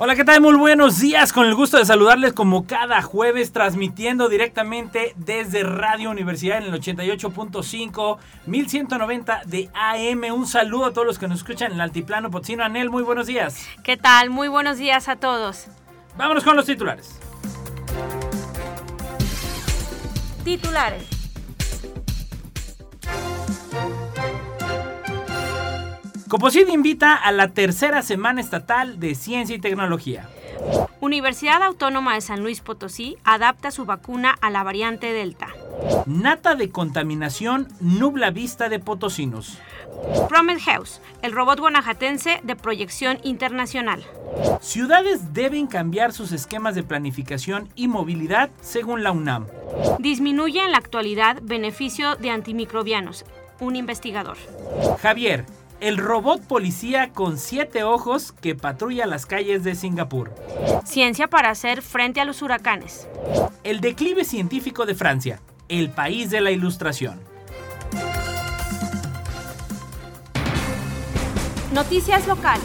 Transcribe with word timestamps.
Hola, 0.00 0.14
¿qué 0.14 0.24
tal? 0.24 0.40
Muy 0.40 0.54
buenos 0.54 1.00
días. 1.00 1.32
Con 1.32 1.46
el 1.46 1.56
gusto 1.56 1.76
de 1.76 1.84
saludarles 1.84 2.32
como 2.32 2.68
cada 2.68 3.02
jueves, 3.02 3.50
transmitiendo 3.50 4.28
directamente 4.28 5.12
desde 5.16 5.64
Radio 5.64 6.10
Universidad 6.10 6.58
en 6.58 6.72
el 6.72 6.80
88.5, 6.80 8.18
1190 8.46 9.42
de 9.46 9.68
AM. 9.74 10.32
Un 10.32 10.46
saludo 10.46 10.84
a 10.84 10.92
todos 10.92 11.04
los 11.04 11.18
que 11.18 11.26
nos 11.26 11.38
escuchan 11.38 11.72
en 11.72 11.78
el 11.78 11.80
Altiplano 11.80 12.30
Potosino. 12.30 12.62
Anel, 12.62 12.90
muy 12.90 13.02
buenos 13.02 13.26
días. 13.26 13.66
¿Qué 13.82 13.96
tal? 13.96 14.30
Muy 14.30 14.46
buenos 14.46 14.78
días 14.78 15.08
a 15.08 15.16
todos. 15.16 15.66
Vámonos 16.16 16.44
con 16.44 16.54
los 16.54 16.66
titulares. 16.66 17.18
Titulares. 20.44 21.17
Coposid 26.28 26.68
invita 26.68 27.14
a 27.14 27.32
la 27.32 27.48
tercera 27.48 28.02
Semana 28.02 28.42
Estatal 28.42 29.00
de 29.00 29.14
Ciencia 29.14 29.56
y 29.56 29.60
Tecnología. 29.60 30.28
Universidad 31.00 31.62
Autónoma 31.62 32.14
de 32.14 32.20
San 32.20 32.42
Luis 32.42 32.60
Potosí 32.60 33.16
adapta 33.24 33.70
su 33.70 33.86
vacuna 33.86 34.36
a 34.42 34.50
la 34.50 34.62
variante 34.62 35.10
Delta. 35.14 35.48
Nata 36.04 36.54
de 36.54 36.68
contaminación 36.70 37.68
nubla 37.80 38.30
vista 38.30 38.68
de 38.68 38.78
potosinos. 38.78 39.58
Promet 40.28 40.60
House, 40.60 41.00
el 41.22 41.32
robot 41.32 41.60
guanajatense 41.60 42.40
de 42.42 42.56
proyección 42.56 43.18
internacional. 43.22 44.04
Ciudades 44.60 45.32
deben 45.32 45.66
cambiar 45.66 46.12
sus 46.12 46.32
esquemas 46.32 46.74
de 46.74 46.82
planificación 46.82 47.70
y 47.74 47.88
movilidad 47.88 48.50
según 48.60 49.02
la 49.02 49.12
UNAM. 49.12 49.46
Disminuye 49.98 50.62
en 50.62 50.72
la 50.72 50.78
actualidad 50.78 51.38
beneficio 51.42 52.16
de 52.16 52.30
antimicrobianos, 52.30 53.24
un 53.60 53.76
investigador. 53.76 54.36
Javier, 55.00 55.46
el 55.80 55.96
robot 55.96 56.42
policía 56.42 57.10
con 57.10 57.38
siete 57.38 57.84
ojos 57.84 58.32
que 58.32 58.54
patrulla 58.54 59.06
las 59.06 59.26
calles 59.26 59.62
de 59.62 59.74
Singapur. 59.74 60.32
Ciencia 60.84 61.28
para 61.28 61.50
hacer 61.50 61.82
frente 61.82 62.20
a 62.20 62.24
los 62.24 62.42
huracanes. 62.42 63.08
El 63.62 63.80
declive 63.80 64.24
científico 64.24 64.86
de 64.86 64.94
Francia, 64.94 65.40
el 65.68 65.90
país 65.90 66.30
de 66.30 66.40
la 66.40 66.50
ilustración. 66.50 67.20
Noticias 71.72 72.26
locales. 72.26 72.64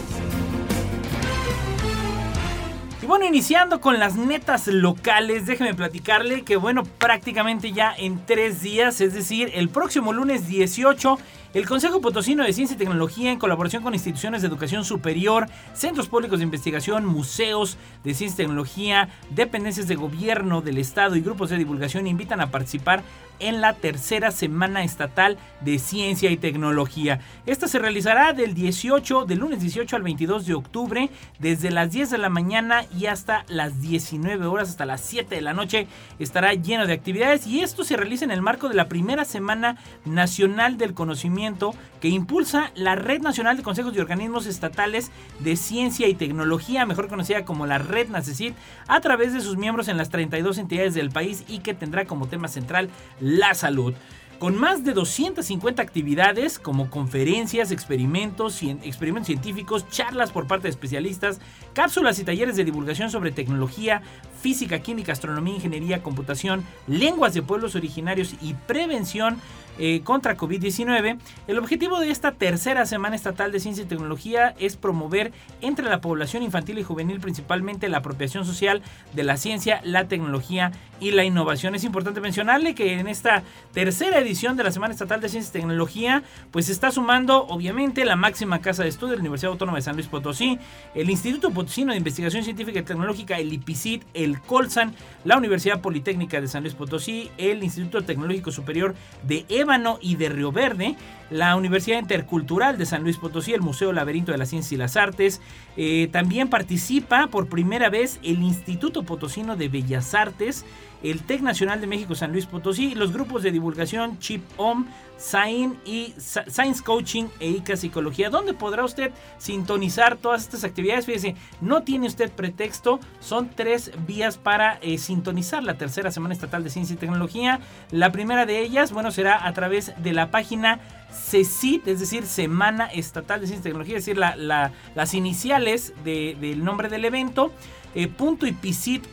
Y 3.04 3.06
bueno, 3.06 3.26
iniciando 3.26 3.82
con 3.82 4.00
las 4.00 4.16
netas 4.16 4.68
locales, 4.68 5.46
déjeme 5.46 5.74
platicarle 5.74 6.44
que 6.44 6.56
bueno, 6.56 6.86
prácticamente 6.86 7.74
ya 7.74 7.94
en 7.98 8.26
tres 8.26 8.62
días, 8.62 9.02
es 9.02 9.14
decir, 9.14 9.52
el 9.56 9.68
próximo 9.68 10.14
lunes 10.14 10.48
18, 10.48 11.20
el 11.54 11.68
Consejo 11.68 12.02
Potosino 12.02 12.44
de 12.44 12.52
Ciencia 12.52 12.74
y 12.74 12.78
Tecnología, 12.80 13.32
en 13.32 13.38
colaboración 13.38 13.84
con 13.84 13.94
instituciones 13.94 14.42
de 14.42 14.48
educación 14.48 14.84
superior, 14.84 15.48
centros 15.74 16.08
públicos 16.08 16.40
de 16.40 16.46
investigación, 16.46 17.06
museos 17.06 17.78
de 18.04 18.16
ciencia 18.16 18.34
y 18.34 18.38
tecnología, 18.38 19.10
dependencias 19.30 19.88
de 19.88 19.96
gobierno 19.96 20.62
del 20.62 20.80
Estado 20.80 21.16
y 21.16 21.22
grupos 21.22 21.52
de 21.52 21.58
divulgación, 21.58 22.08
invitan 22.08 22.42
a 22.42 22.50
participar 22.50 23.04
en 23.40 23.62
la 23.62 23.74
tercera 23.74 24.32
Semana 24.32 24.84
Estatal 24.84 25.38
de 25.62 25.80
Ciencia 25.80 26.30
y 26.30 26.38
Tecnología. 26.38 27.20
Esta 27.46 27.68
se 27.68 27.80
realizará 27.80 28.34
del 28.34 28.54
18, 28.54 29.26
del 29.26 29.40
lunes 29.40 29.60
18 29.60 29.96
al 29.96 30.04
22 30.04 30.46
de 30.46 30.54
octubre, 30.54 31.10
desde 31.40 31.72
las 31.72 31.92
10 31.92 32.12
de 32.12 32.18
la 32.18 32.30
mañana 32.30 32.86
y 32.98 33.06
hasta 33.08 33.46
las 33.48 33.82
19 33.82 34.46
horas, 34.46 34.70
hasta 34.70 34.86
las 34.86 35.02
7 35.02 35.36
de 35.36 35.42
la 35.42 35.54
noche. 35.54 35.88
Estará 36.20 36.54
lleno 36.54 36.86
de 36.86 36.94
actividades 36.94 37.48
y 37.48 37.62
esto 37.62 37.84
se 37.84 37.98
realiza 37.98 38.26
en 38.26 38.32
el 38.32 38.42
marco 38.42 38.70
de 38.70 38.76
la 38.76 38.88
primera 38.88 39.26
Semana 39.26 39.78
Nacional 40.06 40.78
del 40.78 40.94
Conocimiento 40.94 41.74
que 42.02 42.10
impulsa 42.10 42.72
la 42.76 42.96
Red 42.96 43.22
Nacional 43.22 43.58
de 43.58 43.64
Consejos 43.64 43.96
y 43.96 44.00
Organismos 44.00 44.46
Estatales 44.46 45.12
de 45.40 45.56
Ciencia 45.56 46.08
y 46.08 46.16
Tecnología, 46.16 46.86
mejor 46.86 47.08
conocida 47.08 47.46
como 47.46 47.66
la 47.66 47.78
Red 47.78 48.10
NACECIT, 48.10 48.56
a 48.88 49.00
través 49.00 49.34
de 49.34 49.42
sus 49.42 49.58
miembros 49.58 49.88
en 49.88 49.98
las 49.98 50.10
32 50.10 50.58
entidades 50.58 50.94
del 50.94 51.12
país 51.12 51.44
y 51.48 51.60
que 51.60 51.74
tendrá 51.74 52.06
como 52.06 52.28
tema 52.28 52.48
central 52.48 52.90
la 53.24 53.54
salud 53.54 53.94
con 54.44 54.58
más 54.58 54.84
de 54.84 54.92
250 54.92 55.82
actividades 55.82 56.60
como 56.60 56.90
conferencias, 56.90 57.72
experimentos, 57.72 58.62
experimentos 58.62 59.28
científicos, 59.28 59.88
charlas 59.90 60.32
por 60.34 60.48
parte 60.48 60.64
de 60.64 60.72
especialistas, 60.72 61.40
cápsulas 61.72 62.20
y 62.20 62.26
talleres 62.26 62.58
de 62.58 62.66
divulgación 62.66 63.10
sobre 63.10 63.32
tecnología, 63.32 64.02
física, 64.42 64.80
química, 64.80 65.14
astronomía, 65.14 65.56
ingeniería, 65.56 66.04
computación, 66.04 66.66
lenguas 66.88 67.34
de 67.34 67.42
pueblos 67.42 67.76
originarios 67.76 68.36
y 68.42 68.54
prevención 68.54 69.40
eh, 69.80 70.02
contra 70.04 70.36
COVID-19. 70.38 71.18
El 71.48 71.58
objetivo 71.58 72.00
de 72.02 72.12
esta 72.12 72.34
tercera 72.34 72.86
Semana 72.86 73.16
Estatal 73.16 73.52
de 73.54 73.62
Ciencia 73.62 73.86
y 73.86 73.88
Tecnología 73.88 74.54
es 74.60 74.76
promover 74.76 75.32
entre 75.62 75.86
la 75.90 76.02
población 76.02 76.44
infantil 76.44 76.78
y 76.78 76.84
juvenil 76.84 77.22
principalmente 77.22 77.88
la 77.88 78.00
apropiación 78.00 78.46
social 78.46 78.84
de 79.14 79.24
la 79.24 79.38
ciencia, 79.38 79.80
la 79.84 80.10
tecnología 80.10 80.74
y 81.00 81.12
la 81.12 81.24
innovación. 81.24 81.74
Es 81.74 81.86
importante 81.86 82.22
mencionarle 82.22 82.76
que 82.76 83.00
en 83.00 83.08
esta 83.08 83.44
tercera 83.74 84.20
edición 84.20 84.33
de 84.34 84.64
la 84.64 84.72
Semana 84.72 84.94
Estatal 84.94 85.22
de 85.22 85.30
Ciencia 85.30 85.50
y 85.52 85.54
Tecnología, 85.54 86.24
pues 86.50 86.68
está 86.70 86.92
sumando 86.92 87.46
obviamente 87.46 88.04
la 88.04 88.16
máxima 88.16 88.62
casa 88.62 88.82
de 88.82 88.90
estudio 88.90 89.12
de 89.12 89.18
la 89.18 89.22
Universidad 89.22 89.52
Autónoma 89.52 89.78
de 89.78 89.84
San 89.84 89.96
Luis 89.96 90.08
Potosí, 90.08 90.58
el 90.96 91.10
Instituto 91.12 91.52
Potosino 91.52 91.92
de 91.92 92.00
Investigación 92.00 92.44
Científica 92.44 92.80
y 92.80 92.84
Tecnológica, 92.84 93.38
el 93.38 93.54
IPICIT, 93.54 94.04
el 94.16 94.42
Colsan, 94.42 94.96
la 95.24 95.38
Universidad 95.38 95.82
Politécnica 95.82 96.42
de 96.42 96.48
San 96.48 96.64
Luis 96.64 96.74
Potosí, 96.74 97.30
el 97.38 97.64
Instituto 97.64 98.04
Tecnológico 98.04 98.52
Superior 98.52 98.96
de 99.22 99.46
Ébano 99.50 100.00
y 100.02 100.16
de 100.16 100.30
Río 100.30 100.52
Verde, 100.52 100.96
la 101.34 101.56
Universidad 101.56 101.98
Intercultural 101.98 102.78
de 102.78 102.86
San 102.86 103.02
Luis 103.02 103.18
Potosí, 103.18 103.54
el 103.54 103.62
Museo 103.62 103.92
Laberinto 103.92 104.32
de 104.32 104.38
las 104.38 104.50
Ciencias 104.50 104.72
y 104.72 104.78
las 104.78 104.96
Artes. 104.96 105.42
Eh, 105.76 106.08
también 106.12 106.48
participa 106.48 107.26
por 107.26 107.48
primera 107.48 107.90
vez 107.90 108.20
el 108.22 108.44
Instituto 108.44 109.02
Potosino 109.02 109.56
de 109.56 109.68
Bellas 109.68 110.14
Artes, 110.14 110.64
el 111.02 111.24
TEC 111.24 111.42
Nacional 111.42 111.82
de 111.82 111.88
México 111.88 112.14
San 112.14 112.32
Luis 112.32 112.46
Potosí, 112.46 112.94
los 112.94 113.12
grupos 113.12 113.42
de 113.42 113.52
divulgación 113.52 114.20
Chip 114.20 114.44
OM, 114.58 114.86
Sign 115.18 115.76
y 115.86 116.14
Science 116.18 116.84
Coaching 116.84 117.26
e 117.40 117.50
ICA 117.50 117.78
Psicología, 117.78 118.30
donde 118.30 118.54
podrá 118.54 118.86
usted 118.86 119.12
sintonizar 119.40 120.18
todas 120.18 120.44
estas 120.44 120.64
actividades. 120.64 121.08
Fíjese, 121.08 121.36
no 121.62 121.82
tiene 121.82 122.08
usted 122.08 122.32
pretexto, 122.32 123.00
son 123.20 123.50
tres 123.50 123.92
vías 124.06 124.38
para 124.38 124.76
eh, 124.82 125.00
sintonizar 125.00 125.64
la 125.64 125.80
tercera 125.80 126.12
Semana 126.12 126.36
Estatal 126.36 126.64
de 126.64 126.70
Ciencia 126.70 126.94
y 126.94 126.98
Tecnología. 126.98 127.60
La 127.90 128.12
primera 128.12 128.46
de 128.46 128.62
ellas, 128.62 128.92
bueno, 128.92 129.12
será 129.12 129.48
a 129.48 129.54
través 129.54 129.94
de 129.98 130.14
la 130.14 130.30
página 130.30 130.80
CECIT, 131.14 131.88
es 131.88 132.00
decir, 132.00 132.26
Semana 132.26 132.86
Estatal 132.88 133.40
de 133.40 133.48
Ciencia 133.48 133.62
y 133.62 133.64
Tecnología, 133.64 133.98
es 133.98 134.06
decir, 134.06 134.18
las 134.18 135.14
iniciales 135.14 135.94
del 136.04 136.64
nombre 136.64 136.90
del 136.90 137.06
evento. 137.06 137.52
Eh, 137.96 138.10
.ipicit.edu.mx 138.42 139.12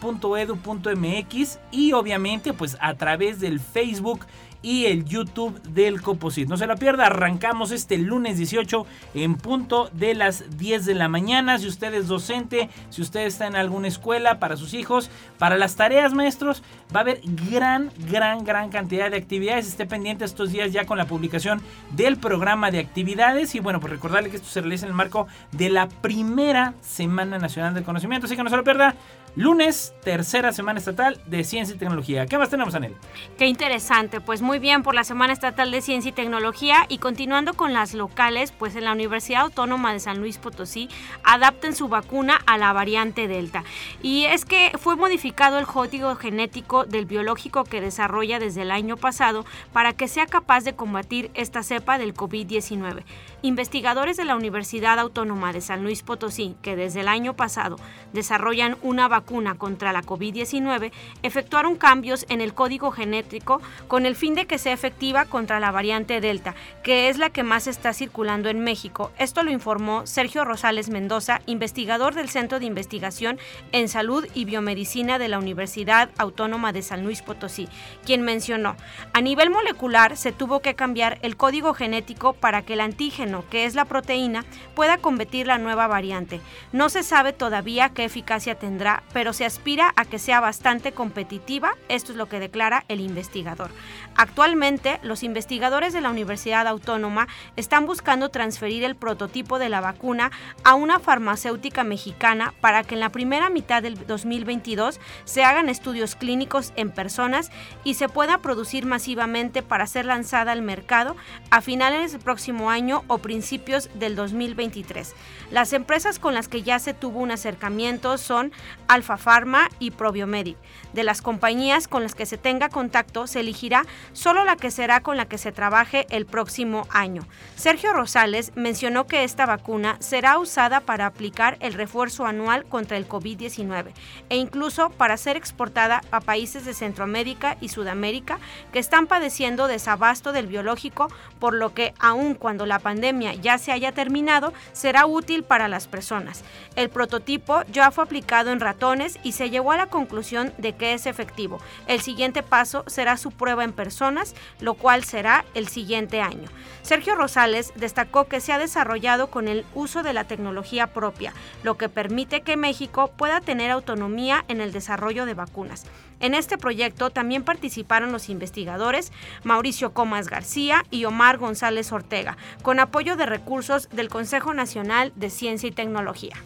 y 1.71 1.93
obviamente 1.93 2.55
pues 2.55 2.79
a 2.81 2.95
través 2.95 3.39
del 3.39 3.61
Facebook 3.61 4.21
y 4.63 4.87
el 4.87 5.05
YouTube 5.05 5.61
del 5.63 6.03
Coposit. 6.03 6.49
No 6.49 6.57
se 6.57 6.67
la 6.67 6.77
pierda, 6.77 7.07
arrancamos 7.07 7.71
este 7.71 7.99
lunes 7.99 8.37
18 8.37 8.87
en 9.15 9.37
punto 9.37 9.91
de 9.93 10.15
las 10.15 10.59
10 10.59 10.85
de 10.85 10.95
la 10.95 11.09
mañana. 11.09 11.59
Si 11.59 11.67
usted 11.67 11.95
es 11.95 12.09
docente, 12.09 12.69
si 12.91 13.03
usted 13.03 13.21
está 13.21 13.47
en 13.47 13.57
alguna 13.57 13.89
escuela 13.89 14.39
para 14.39 14.57
sus 14.57 14.75
hijos, 14.75 15.11
para 15.39 15.57
las 15.57 15.77
tareas 15.77 16.13
maestros, 16.13 16.63
va 16.95 17.01
a 17.01 17.03
haber 17.03 17.21
gran, 17.25 17.91
gran, 18.11 18.45
gran 18.45 18.71
cantidad 18.71 19.11
de 19.11 19.17
actividades. 19.17 19.69
Esté 19.69 19.87
pendiente 19.87 20.25
estos 20.25 20.51
días 20.51 20.73
ya 20.73 20.85
con 20.85 20.99
la 20.99 21.07
publicación 21.07 21.61
del 21.93 22.17
programa 22.17 22.71
de 22.71 22.81
actividades. 22.81 23.55
Y 23.55 23.61
bueno, 23.61 23.81
pues 23.81 23.93
recordarle 23.93 24.31
que 24.31 24.37
esto 24.37 24.49
se 24.49 24.61
realiza 24.61 24.87
en 24.87 24.91
el 24.91 24.97
marco 24.97 25.27
de 25.53 25.71
la 25.71 25.89
primera 25.89 26.75
Semana 26.81 27.39
Nacional 27.39 27.75
del 27.75 27.85
Conocimiento. 27.85 28.27
Así 28.27 28.37
que 28.37 28.43
no 28.43 28.51
se 28.51 28.57
lo 28.57 28.65
pierda. 28.65 28.95
Lunes, 29.37 29.95
tercera 30.03 30.53
semana 30.53 30.81
estatal 30.81 31.21
de 31.27 31.45
ciencia 31.45 31.77
y 31.77 31.79
tecnología. 31.79 32.27
¿Qué 32.27 32.37
más 32.37 32.51
tenemos, 32.51 32.75
Anel? 32.75 32.97
Qué 33.39 33.47
interesante. 33.47 34.21
Pues 34.21 34.43
muy 34.43 34.59
bien 34.59 34.83
por 34.83 34.95
la 34.95 35.05
Semana 35.05 35.33
Estatal 35.33 35.71
de 35.71 35.81
Ciencia 35.81 36.09
y 36.09 36.13
Tecnología 36.13 36.85
y 36.89 36.99
continuando 36.99 37.55
con 37.55 37.73
las 37.73 37.95
locales, 37.95 38.53
pues 38.53 38.75
en 38.75 38.85
la 38.85 38.93
Universidad 38.93 39.43
Autónoma 39.43 39.93
de 39.93 40.01
San 40.01 40.19
Luis 40.19 40.39
Potosí 40.39 40.89
adapten 41.23 41.77
su 41.77 41.89
vacuna 41.89 42.41
a 42.47 42.59
la 42.59 42.73
variante 42.73 43.29
Delta. 43.29 43.63
Y 44.03 44.25
es 44.25 44.45
que 44.45 44.73
fue 44.81 44.97
modificado 44.97 45.59
el 45.59 45.67
código 45.67 46.17
genético 46.17 46.85
del 46.85 47.07
biológico 47.07 47.63
que 47.63 47.81
desarrolla 47.81 48.41
desde 48.41 48.63
el 48.63 48.73
año 48.73 48.97
pasado 48.97 49.47
para 49.73 49.93
que 49.93 50.09
sea 50.09 50.27
capaz 50.27 50.65
de 50.65 50.75
combatir 50.75 51.31
esta 51.35 51.63
cepa 51.63 51.99
del 51.99 52.15
COVID-19. 52.15 53.05
Investigadores 53.43 54.19
de 54.19 54.27
la 54.27 54.37
Universidad 54.37 54.99
Autónoma 54.99 55.55
de 55.55 55.63
San 55.63 55.83
Luis 55.83 56.03
Potosí, 56.03 56.57
que 56.61 56.77
desde 56.77 57.01
el 57.01 57.09
año 57.09 57.37
pasado 57.37 57.77
desarrollan 58.13 58.77
una 58.83 59.09
vacuna 59.09 59.55
contra 59.55 59.95
la 59.95 60.03
COVID-19, 60.03 60.93
efectuaron 61.23 61.77
cambios 61.77 62.27
en 62.29 62.43
el 62.43 62.53
código 62.53 62.91
genético 62.91 63.63
con 63.89 64.05
el 64.05 64.15
fin 64.15 64.35
de 64.35 64.45
que 64.45 64.59
sea 64.59 64.75
efectiva 64.75 65.25
contra 65.25 65.59
la 65.59 65.71
variante 65.71 66.21
Delta, 66.21 66.55
que 66.83 67.09
es 67.09 67.17
la 67.17 67.31
que 67.31 67.43
más 67.43 67.67
está 67.67 67.95
circulando 67.95 68.51
en 68.51 68.61
México. 68.61 69.11
Esto 69.17 69.43
lo 69.43 69.51
informó 69.51 70.07
Sergio 70.07 70.45
Rosales 70.45 70.91
Mendoza, 70.91 71.41
investigador 71.47 72.15
del 72.15 72.29
Centro 72.29 72.61
de 72.61 72.67
Investigación 72.67 73.39
en 73.73 73.89
Salud 73.89 74.27
y 74.35 74.45
Biomedicina 74.45 75.19
de 75.19 75.29
la 75.29 75.39
Universidad 75.39 76.11
Autónoma 76.19 76.75
de 76.75 76.83
San 76.83 77.05
Luis 77.05 77.23
Potosí, 77.23 77.71
quien 78.05 78.21
mencionó, 78.21 78.77
a 79.15 79.23
nivel 79.23 79.49
molecular 79.49 80.19
se 80.19 80.33
tuvo 80.33 80.61
que 80.61 80.75
cambiar 80.75 81.19
el 81.23 81.39
código 81.39 81.73
genético 81.73 82.35
para 82.35 82.61
que 82.61 82.75
el 82.75 82.83
antígeno 82.83 83.30
que 83.49 83.65
es 83.65 83.75
la 83.75 83.85
proteína, 83.85 84.45
pueda 84.75 84.99
combatir 84.99 85.47
la 85.47 85.59
nueva 85.59 85.87
variante. 85.87 86.41
No 86.73 86.89
se 86.89 87.03
sabe 87.03 87.33
todavía 87.33 87.91
qué 87.91 88.05
eficacia 88.05 88.57
tendrá, 88.57 89.03
pero 89.13 89.33
se 89.33 89.45
aspira 89.45 89.93
a 89.97 90.05
que 90.05 90.19
sea 90.19 90.41
bastante 90.41 90.93
competitiva, 90.93 91.77
esto 91.89 92.13
es 92.13 92.19
lo 92.19 92.29
que 92.29 92.41
declara 92.41 92.85
el 92.89 93.01
investigador. 93.01 93.71
Actualmente, 94.17 94.99
los 95.03 95.23
investigadores 95.23 95.93
de 95.93 96.01
la 96.01 96.11
Universidad 96.11 96.67
Autónoma 96.67 97.29
están 97.57 97.87
buscando 97.87 98.29
transferir 98.29 98.85
el 98.85 98.97
prototipo 98.97 99.59
de 99.59 99.69
la 99.69 99.81
vacuna 99.81 100.31
a 100.65 100.75
una 100.75 100.99
farmacéutica 100.99 101.85
mexicana 101.85 102.55
para 102.61 102.83
que 102.83 102.95
en 102.95 103.01
la 103.01 103.11
primera 103.11 103.51
mitad 103.51 103.83
del 103.83 104.07
2022 104.07 105.01
se 105.25 105.45
hagan 105.45 105.69
estudios 105.69 106.15
clínicos 106.15 106.73
en 106.77 106.91
personas 106.91 107.51
y 107.85 107.95
se 107.95 108.09
pueda 108.09 108.39
producir 108.39 108.87
masivamente 108.87 109.63
para 109.63 109.87
ser 109.87 110.07
lanzada 110.07 110.53
al 110.53 110.63
mercado 110.63 111.17
a 111.51 111.61
finales 111.61 112.13
del 112.13 112.21
próximo 112.21 112.71
año 112.71 113.05
o 113.07 113.19
principios 113.21 113.89
del 113.95 114.17
2023. 114.17 115.15
Las 115.51 115.73
empresas 115.73 116.19
con 116.19 116.35
las 116.35 116.49
que 116.49 116.63
ya 116.63 116.79
se 116.79 116.95
tuvo 116.95 117.21
un 117.21 117.31
acercamiento 117.31 118.19
son 118.19 118.53
Alfa 118.89 119.17
Pharma 119.17 119.69
y 119.79 119.91
Probiomedic. 119.91 120.57
De 120.93 121.05
las 121.05 121.23
compañías 121.23 121.89
con 121.89 122.03
las 122.03 122.15
que 122.15 122.27
se 122.27 122.39
tenga 122.39 122.69
contacto, 122.69 123.27
se 123.27 123.41
elegirá 123.41 123.85
solo 124.13 124.45
la 124.45 124.57
que 124.57 124.71
será 124.71 125.01
con 125.03 125.17
la 125.17 125.27
que 125.27 125.39
se 125.39 125.53
trabaje 125.53 126.07
el 126.11 126.27
próximo 126.27 126.87
año. 126.91 127.23
Sergio 127.57 127.93
Rosales 127.93 128.53
mencionó 128.57 129.07
que 129.07 129.25
esta 129.25 129.47
vacuna 129.47 129.97
será 130.01 130.39
usada 130.39 130.81
para 130.81 131.07
aplicar 131.07 131.57
el 131.61 131.75
refuerzo 131.75 132.27
anual 132.27 132.65
contra 132.65 132.97
el 132.97 133.09
COVID-19 133.09 133.93
e 134.29 134.37
incluso 134.37 134.91
para 134.91 135.17
ser 135.17 135.37
exportada 135.37 136.03
a 136.11 136.21
países 136.21 136.65
de 136.65 136.75
Centroamérica 136.75 137.57
y 137.61 137.69
Sudamérica 137.69 138.39
que 138.73 138.79
están 138.79 139.07
padeciendo 139.07 139.69
desabasto 139.69 140.33
del 140.33 140.47
biológico, 140.47 141.09
por 141.39 141.55
lo 141.55 141.75
que 141.75 141.95
aun 141.99 142.35
cuando 142.35 142.67
la 142.67 142.79
pandemia 142.79 143.10
ya 143.41 143.59
se 143.59 143.73
haya 143.73 143.93
terminado, 143.93 144.53
será 144.73 145.07
útil 145.07 145.43
para 145.43 145.69
las 145.69 145.87
personas. 145.87 146.43
El 146.77 146.91
prototipo 146.91 147.63
ya 147.73 147.91
fue 147.91 148.05
aplicado 148.05 148.51
en 148.51 148.61
ratones 148.61 149.19
y 149.23 149.33
se 149.33 149.51
llegó 149.51 149.73
a 149.73 149.77
la 149.77 149.87
conclusión 149.87 150.53
de 150.59 150.75
que 150.75 150.95
es 150.95 151.07
efectivo. 151.07 151.61
El 151.87 152.01
siguiente 152.01 152.43
paso 152.43 152.85
será 152.87 153.17
su 153.17 153.31
prueba 153.31 153.65
en 153.65 153.73
personas, 153.73 154.35
lo 154.61 154.75
cual 154.75 155.05
será 155.05 155.45
el 155.55 155.69
siguiente 155.69 156.21
año. 156.21 156.49
Sergio 156.83 157.15
Rosales 157.15 157.73
destacó 157.77 158.25
que 158.25 158.41
se 158.41 158.53
ha 158.53 158.59
desarrollado 158.59 159.31
con 159.31 159.49
el 159.49 159.65
uso 159.75 160.03
de 160.03 160.13
la 160.13 160.25
tecnología 160.25 160.89
propia, 160.89 161.33
lo 161.63 161.77
que 161.77 161.89
permite 161.89 162.43
que 162.43 162.57
México 162.57 163.11
pueda 163.17 163.41
tener 163.41 163.71
autonomía 163.71 164.45
en 164.49 164.61
el 164.61 164.73
desarrollo 164.73 165.27
de 165.27 165.35
vacunas. 165.35 165.85
En 166.21 166.35
este 166.35 166.59
proyecto 166.59 167.11
también 167.11 167.43
participaron 167.43 168.13
los 168.13 168.29
investigadores 168.29 169.11
Mauricio 169.43 169.93
Comas 169.93 170.29
García 170.29 170.85
y 170.91 171.07
Omar 171.07 171.39
González 171.39 171.91
Ortega, 171.93 172.37
con 172.63 172.79
apoyo 172.79 173.17
de 173.17 173.27
recursos 173.27 173.89
del 173.91 174.09
Consejo 174.09 174.55
Nacional 174.55 175.13
de 175.17 175.31
Ciencia 175.31 175.69
y 175.69 175.73
Tecnología. 175.73 176.37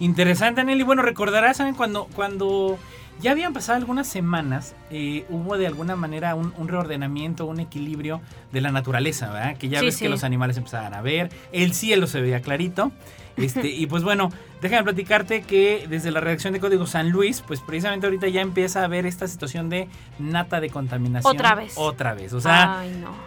Interesante, 0.00 0.62
Nelly. 0.62 0.84
Bueno, 0.84 1.02
recordarás, 1.02 1.56
¿saben? 1.56 1.74
Cuando, 1.74 2.06
cuando 2.14 2.78
ya 3.20 3.32
habían 3.32 3.52
pasado 3.52 3.78
algunas 3.78 4.06
semanas, 4.06 4.76
eh, 4.90 5.24
hubo 5.28 5.58
de 5.58 5.66
alguna 5.66 5.96
manera 5.96 6.36
un, 6.36 6.68
reordenamiento, 6.68 7.46
un 7.46 7.58
equilibrio 7.58 8.20
de 8.52 8.60
la 8.60 8.70
naturaleza, 8.70 9.32
¿verdad? 9.32 9.56
Que 9.56 9.68
ya 9.68 9.80
ves 9.80 9.96
que 9.96 10.08
los 10.08 10.22
animales 10.22 10.56
empezaban 10.56 10.94
a 10.94 11.02
ver, 11.02 11.30
el 11.52 11.74
cielo 11.74 12.06
se 12.06 12.20
veía 12.20 12.40
clarito. 12.40 12.92
Este, 13.36 13.68
y 13.68 13.86
pues 13.86 14.04
bueno, 14.04 14.30
déjame 14.60 14.84
platicarte 14.84 15.42
que 15.42 15.86
desde 15.88 16.10
la 16.10 16.20
redacción 16.20 16.52
de 16.52 16.60
Código 16.60 16.86
San 16.86 17.10
Luis, 17.10 17.42
pues 17.46 17.60
precisamente 17.60 18.06
ahorita 18.06 18.28
ya 18.28 18.40
empieza 18.40 18.80
a 18.80 18.84
haber 18.84 19.06
esta 19.06 19.26
situación 19.28 19.68
de 19.68 19.88
nata 20.18 20.60
de 20.60 20.70
contaminación. 20.70 21.34
Otra 21.34 21.54
vez. 21.54 21.74
Otra 21.76 22.14
vez. 22.14 22.32
O 22.32 22.40
sea, 22.40 22.84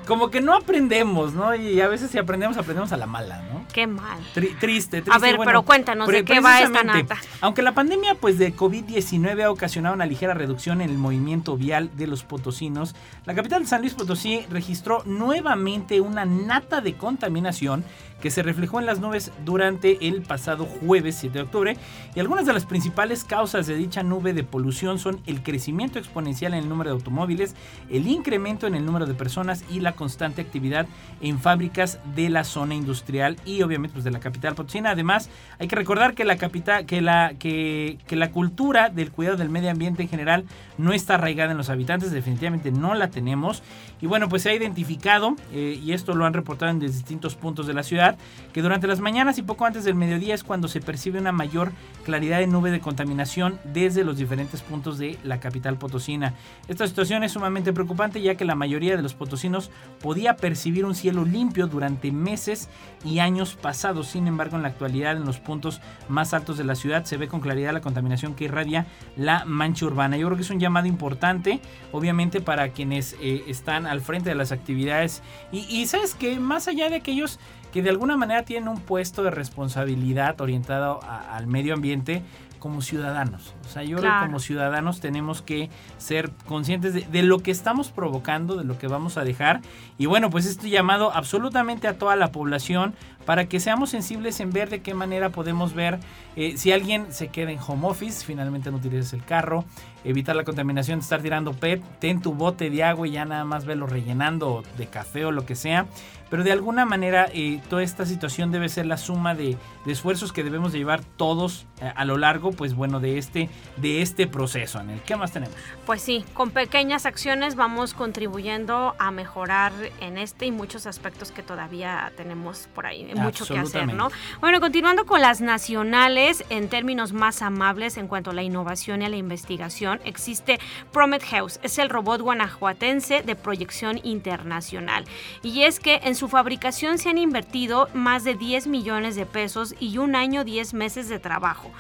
como 0.08 0.30
que 0.30 0.42
no 0.42 0.56
aprendemos, 0.56 1.34
¿no? 1.34 1.56
Y 1.56 1.80
a 1.82 1.88
veces 1.88 2.12
si 2.12 2.18
aprendemos, 2.18 2.58
aprendemos 2.58 2.92
a 2.92 2.98
la 2.98 3.06
mala, 3.06 3.42
¿no? 3.52 3.66
Qué 3.74 3.88
mal. 3.88 4.20
triste, 4.34 4.60
triste. 4.60 5.12
A 5.12 5.20
ver, 5.20 5.38
pero 5.44 5.64
cuéntanos, 5.64 6.08
¿de 6.08 6.24
qué 6.26 6.40
va 6.40 6.62
esta 6.62 6.84
nata? 6.84 7.18
Aunque 7.42 7.62
la 7.62 7.74
pandemia 7.74 8.16
pues 8.16 8.38
de 8.38 8.56
COVID-19 8.56 9.44
ha 9.44 9.52
ocasionado 9.52 9.96
una 9.96 10.06
ligera 10.06 10.34
reducción 10.34 10.82
en 10.82 10.90
el 10.90 10.98
movimiento 10.98 11.58
vial 11.58 11.90
de 11.96 12.08
los 12.08 12.24
potosinos, 12.24 12.96
la 13.26 13.34
capital 13.34 13.62
de 13.62 13.68
San 13.68 13.82
Luis 13.82 13.94
Potosí 13.94 14.46
registró 14.50 15.04
nuevamente 15.06 16.02
una 16.02 16.26
nata 16.26 16.82
de 16.82 16.96
contaminación 16.96 17.84
que 18.22 18.32
se 18.32 18.44
reflejó 18.44 18.80
en 18.80 18.86
las 18.86 19.00
nubes 19.00 19.32
durante 19.44 20.08
el 20.08 20.22
pasado 20.22 20.66
jueves 20.66 21.21
7 21.22 21.38
de 21.38 21.44
octubre 21.44 21.78
y 22.16 22.20
algunas 22.20 22.46
de 22.46 22.54
las 22.54 22.66
principales 22.66 23.24
causas 23.24 23.68
de 23.68 23.76
dicha 23.76 24.04
nube 24.04 24.34
de 24.34 24.44
polución 24.44 25.00
son 25.00 25.22
el 25.26 25.44
crecimiento 25.44 26.00
exponencial 26.00 26.54
en 26.54 26.64
el 26.64 26.70
número 26.70 26.90
de 26.90 26.96
automóviles, 26.96 27.56
el 27.90 28.08
incremento 28.08 28.68
en 28.68 28.76
el 28.76 28.86
número 28.86 29.06
de 29.06 29.14
personas 29.14 29.64
y 29.70 29.80
la 29.80 29.94
constante 29.94 30.42
actividad 30.42 30.88
en 31.22 31.40
fábricas 31.40 32.00
de 32.16 32.30
la 32.30 32.44
zona 32.44 32.76
industrial 32.76 33.38
y 33.46 33.62
obviamente 33.62 33.94
pues 33.94 34.04
de 34.04 34.12
la 34.12 34.20
capital 34.20 34.56
potosina. 34.56 34.92
Además, 34.92 35.30
hay 35.60 35.68
que 35.68 35.76
recordar 35.76 36.14
que 36.14 36.26
la 36.26 36.38
capital 36.38 36.86
que 36.86 37.02
la 37.02 37.34
que 37.38 37.98
la 38.10 38.32
cultura 38.32 38.90
del 38.90 39.12
cuidado 39.12 39.38
del 39.38 39.50
medio 39.50 39.70
ambiente 39.70 40.02
en 40.04 40.10
general 40.10 40.46
no 40.78 40.94
está 40.94 41.16
arraigada 41.16 41.52
en 41.52 41.58
los 41.58 41.70
habitantes, 41.70 42.12
definitivamente 42.12 42.72
no 42.72 42.96
la 42.96 43.10
tenemos 43.10 43.64
y 44.02 44.08
bueno, 44.08 44.30
pues 44.30 44.44
se 44.44 44.50
ha 44.50 44.56
identificado 44.56 45.36
eh, 45.54 45.80
y 45.82 45.94
esto 45.94 46.16
lo 46.16 46.26
han 46.26 46.34
reportado 46.34 46.72
en 46.72 46.80
distintos 46.80 47.36
puntos 47.36 47.68
de 47.68 47.74
la 47.74 47.84
ciudad 47.84 48.18
que 48.54 48.62
durante 48.62 48.88
las 48.88 49.00
mañanas 49.00 49.38
y 49.38 49.44
poco 49.44 49.66
antes 49.66 49.84
del 49.84 49.96
mediodía 49.96 50.34
es 50.34 50.44
cuando 50.44 50.68
se 50.68 50.82
percibe 50.82 51.11
una 51.20 51.32
mayor 51.32 51.72
claridad 52.02 52.40
de 52.40 52.48
nube 52.48 52.72
de 52.72 52.80
contaminación 52.80 53.60
desde 53.64 54.04
los 54.04 54.18
diferentes 54.18 54.62
puntos 54.62 54.98
de 54.98 55.18
la 55.24 55.40
capital 55.40 55.78
potosina. 55.78 56.34
Esta 56.68 56.88
situación 56.88 57.24
es 57.24 57.34
sumamente 57.34 57.74
preocupante 57.74 58.22
ya 58.22 58.36
que 58.36 58.46
la 58.46 58.56
mayoría 58.56 58.96
de 58.96 59.04
los 59.04 59.14
potosinos 59.14 59.72
podía 60.02 60.36
percibir 60.36 60.86
un 60.86 60.96
cielo 60.96 61.26
limpio 61.26 61.68
durante 61.68 62.12
meses 62.12 62.70
y 63.06 63.20
años 63.20 63.56
pasados. 63.56 64.08
Sin 64.08 64.28
embargo, 64.28 64.56
en 64.58 64.64
la 64.64 64.70
actualidad 64.70 65.16
en 65.16 65.26
los 65.26 65.40
puntos 65.40 65.82
más 66.10 66.34
altos 66.34 66.58
de 66.58 66.64
la 66.64 66.76
ciudad 66.76 67.06
se 67.06 67.18
ve 67.18 67.28
con 67.28 67.40
claridad 67.40 67.74
la 67.74 67.82
contaminación 67.82 68.36
que 68.36 68.46
irradia 68.46 68.88
la 69.16 69.46
mancha 69.46 69.86
urbana. 69.86 70.18
Yo 70.18 70.28
creo 70.28 70.38
que 70.38 70.44
es 70.44 70.50
un 70.50 70.60
llamado 70.60 70.88
importante, 70.88 71.62
obviamente, 71.92 72.42
para 72.42 72.70
quienes 72.70 73.16
eh, 73.22 73.44
están 73.48 73.86
al 73.86 74.02
frente 74.02 74.30
de 74.30 74.36
las 74.36 74.52
actividades. 74.52 75.22
Y, 75.52 75.60
y 75.70 75.86
sabes 75.88 76.16
que 76.16 76.40
más 76.40 76.68
allá 76.68 76.90
de 76.90 76.96
aquellos 76.96 77.40
que 77.72 77.82
de 77.82 77.90
alguna 77.90 78.18
manera 78.18 78.44
tienen 78.44 78.70
un 78.70 78.80
puesto 78.80 79.24
de 79.24 79.32
responsabilidad 79.32 80.40
orientado 80.42 81.00
al 81.04 81.48
medio 81.48 81.74
ambiente 81.74 82.22
como 82.62 82.84
ciudadanos. 82.84 83.56
O 83.66 83.70
sea, 83.70 83.84
yo 83.84 83.98
creo 83.98 84.12
que 84.14 84.26
como 84.28 84.40
ciudadanos 84.40 85.00
tenemos 85.00 85.42
que 85.42 85.72
ser 85.98 86.30
conscientes 86.46 87.12
de, 87.12 87.24
lo 87.24 87.40
que 87.40 87.50
estamos 87.50 87.90
provocando, 87.90 88.56
de 88.56 88.64
lo 88.64 88.78
que 88.78 88.88
vamos 88.88 89.18
a 89.18 89.24
dejar. 89.24 89.62
Y 89.98 90.06
bueno, 90.06 90.30
pues 90.30 90.46
estoy 90.46 90.70
llamado 90.70 91.12
absolutamente 91.12 91.88
a 91.88 91.98
toda 91.98 92.16
la 92.16 92.32
población 92.32 92.94
para 93.26 93.50
que 93.50 93.60
seamos 93.60 93.90
sensibles 93.90 94.40
en 94.40 94.52
ver 94.52 94.70
de 94.70 94.82
qué 94.82 94.94
manera 94.94 95.32
podemos 95.32 95.74
ver 95.74 96.00
eh, 96.36 96.56
si 96.56 96.72
alguien 96.72 97.12
se 97.12 97.30
queda 97.30 97.52
en 97.52 97.60
home 97.60 97.88
office, 97.88 98.24
finalmente 98.24 98.70
no 98.70 98.78
utilices 98.78 99.14
el 99.14 99.26
carro, 99.26 99.66
evitar 100.04 100.36
la 100.36 100.44
contaminación 100.44 101.00
de 101.00 101.04
estar 101.04 101.22
tirando 101.22 101.54
PET, 101.54 101.82
ten 102.00 102.22
tu 102.22 102.34
bote 102.34 102.70
de 102.70 102.84
agua 102.84 103.08
y 103.08 103.12
ya 103.12 103.26
nada 103.26 103.46
más 103.46 103.66
velo 103.66 103.88
rellenando 103.88 104.64
de 104.78 104.88
café 104.88 105.26
o 105.26 105.32
lo 105.32 105.46
que 105.46 105.56
sea. 105.56 105.88
Pero 106.32 106.46
de 106.46 106.54
alguna 106.54 106.86
manera 106.86 107.28
eh, 107.34 107.60
toda 107.70 107.84
esta 107.84 108.06
situación 108.06 108.54
debe 108.54 108.70
ser 108.70 108.86
la 108.86 108.96
suma 108.96 109.36
de, 109.36 109.58
esfuerzos 109.86 110.32
que 110.32 110.46
debemos 110.46 110.72
de 110.72 110.80
llevar 110.80 111.04
todos 111.04 111.68
eh, 111.82 111.92
a 111.94 112.06
lo 112.06 112.18
largo, 112.18 112.52
pues 112.52 112.74
bueno, 112.74 113.02
de 113.02 113.18
este, 113.18 113.50
de 113.76 114.02
este 114.02 114.28
proceso. 114.28 114.80
En 114.80 114.92
el 114.92 115.02
¿Qué 115.02 115.18
más 115.18 115.34
tenemos? 115.34 115.54
Pues 115.86 116.02
sí, 116.02 116.24
con 116.34 116.52
pequeñas 116.52 117.06
acciones 117.06 117.56
vamos 117.56 117.94
contribuyendo 117.94 118.96
a 118.98 119.12
mejorar 119.12 119.74
en 120.00 120.18
este 120.18 120.46
y 120.46 120.52
muchos 120.52 120.86
aspectos 120.88 121.34
que 121.34 121.44
todavía 121.44 122.14
tenemos 122.16 122.70
por 122.74 122.86
ahí 122.86 123.12
mucho 123.14 123.46
que 123.46 123.60
hacer, 123.60 123.94
¿no? 123.94 124.10
Bueno, 124.40 124.62
continuando 124.62 125.06
con 125.06 125.20
las 125.20 125.42
nacionales, 125.42 126.46
en 126.50 126.70
términos 126.70 127.12
más 127.12 127.42
amables 127.42 127.98
en 127.98 128.08
cuanto 128.08 128.32
a 128.32 128.34
la 128.34 128.44
innovación 128.44 129.02
y 129.02 129.06
a 129.06 129.10
la 129.10 129.18
investigación, 129.18 129.91
existe 130.04 130.60
Prometheus, 130.92 131.60
es 131.64 131.78
el 131.78 131.90
robot 131.90 132.22
guanajuatense 132.22 133.22
de 133.24 133.36
proyección 133.36 134.00
internacional. 134.04 135.06
Y 135.44 135.64
es 135.64 135.80
que 135.80 136.02
en 136.04 136.16
su 136.16 136.30
fabricación 136.30 136.98
se 136.98 137.10
han 137.10 137.18
invertido 137.18 137.90
más 137.94 138.24
de 138.24 138.36
10 138.36 138.68
millones 138.68 139.16
de 139.16 139.26
pesos 139.26 139.76
y 139.80 139.98
un 139.98 140.16
año 140.16 140.44
10 140.44 140.74
meses 140.74 141.10
de 141.10 141.20
trabajo. 141.20 141.72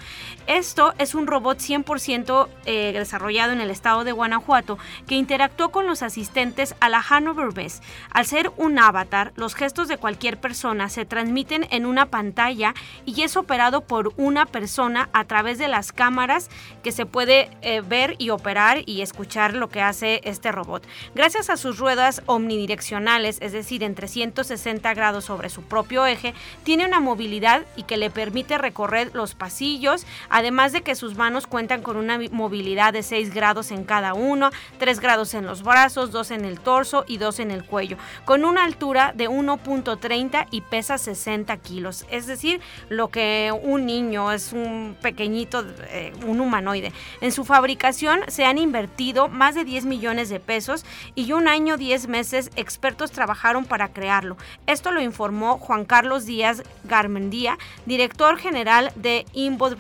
Esto 0.48 0.94
es 0.98 1.16
un 1.16 1.28
robot 1.28 1.60
100% 1.60 2.48
eh, 2.66 2.92
desarrollado 2.94 3.54
en 3.54 3.62
el 3.62 3.70
estado 3.70 4.04
de 4.04 4.12
Guanajuato 4.12 4.78
que 5.08 5.16
interactuó 5.16 5.70
con 5.70 5.88
los 5.88 6.02
asistentes 6.02 6.76
a 6.80 6.90
la 6.90 7.04
Hanover 7.08 7.54
Best. 7.54 7.84
Al 8.12 8.26
ser 8.26 8.52
un 8.58 8.80
avatar, 8.80 9.32
los 9.36 9.56
gestos 9.56 9.88
de 9.88 9.98
cualquier 9.98 10.40
persona 10.40 10.90
se 10.90 11.06
transmiten 11.06 11.68
en 11.72 11.86
una 11.86 12.08
pantalla 12.08 12.74
y 13.06 13.22
es 13.22 13.38
operado 13.38 13.82
por 13.82 14.14
una 14.18 14.46
persona 14.46 15.10
a 15.14 15.26
través 15.26 15.58
de 15.58 15.68
las 15.68 15.92
cámaras 15.92 16.50
que 16.84 16.92
se 16.92 17.06
puede 17.06 17.50
eh, 17.62 17.82
ver 17.82 18.01
y 18.18 18.32
operar 18.32 18.82
y 18.86 19.02
escuchar 19.02 19.54
lo 19.54 19.70
que 19.70 19.82
hace 19.82 20.22
este 20.24 20.52
robot. 20.52 20.86
Gracias 21.14 21.50
a 21.50 21.58
sus 21.58 21.78
ruedas 21.78 22.22
omnidireccionales, 22.26 23.38
es 23.42 23.52
decir, 23.52 23.84
en 23.84 23.96
360 23.96 24.94
grados 24.94 25.26
sobre 25.26 25.50
su 25.50 25.62
propio 25.62 26.06
eje, 26.06 26.34
tiene 26.64 26.86
una 26.86 27.00
movilidad 27.00 27.64
y 27.76 27.84
que 27.84 27.98
le 27.98 28.10
permite 28.10 28.58
recorrer 28.58 29.12
los 29.14 29.36
pasillos, 29.36 30.06
además 30.30 30.72
de 30.72 30.82
que 30.82 30.96
sus 30.96 31.16
manos 31.16 31.48
cuentan 31.48 31.82
con 31.82 31.98
una 31.98 32.20
movilidad 32.32 32.94
de 32.94 33.04
6 33.04 33.34
grados 33.34 33.72
en 33.72 33.84
cada 33.84 34.14
uno, 34.14 34.50
3 34.80 35.00
grados 35.00 35.34
en 35.34 35.46
los 35.46 35.64
brazos, 35.64 36.12
2 36.12 36.32
en 36.32 36.46
el 36.46 36.60
torso 36.60 37.06
y 37.08 37.18
2 37.18 37.40
en 37.40 37.52
el 37.52 37.66
cuello, 37.66 37.98
con 38.26 38.46
una 38.46 38.64
altura 38.64 39.14
de 39.16 39.30
1.30 39.30 40.48
y 40.50 40.62
pesa 40.62 40.98
60 40.98 41.56
kilos, 41.58 42.06
es 42.10 42.26
decir, 42.26 42.62
lo 42.90 43.10
que 43.10 43.54
un 43.64 43.86
niño 43.86 44.32
es 44.32 44.54
un 44.54 44.96
pequeñito, 45.02 45.66
eh, 45.90 46.14
un 46.26 46.40
humanoide. 46.40 46.92
En 47.22 47.32
su 47.32 47.46
fabricación 47.46 47.91
se 47.94 48.46
han 48.46 48.58
invertido 48.58 49.28
más 49.28 49.56
de 49.56 49.64
10 49.64 49.86
millones 49.86 50.30
de 50.30 50.40
pesos 50.40 50.86
y 51.16 51.34
un 51.34 51.48
año 51.48 51.78
10 51.78 52.08
meses 52.08 52.52
expertos 52.56 53.12
trabajaron 53.12 53.66
para 53.66 53.90
crearlo. 53.94 54.38
Esto 54.68 54.92
lo 54.92 55.02
informó 55.02 55.58
Juan 55.58 55.86
Carlos 55.86 56.26
Díaz 56.26 56.64
Garmendía, 56.84 57.58
director 57.86 58.38
general 58.38 58.92
de 58.96 59.26
Inbot 59.34 59.78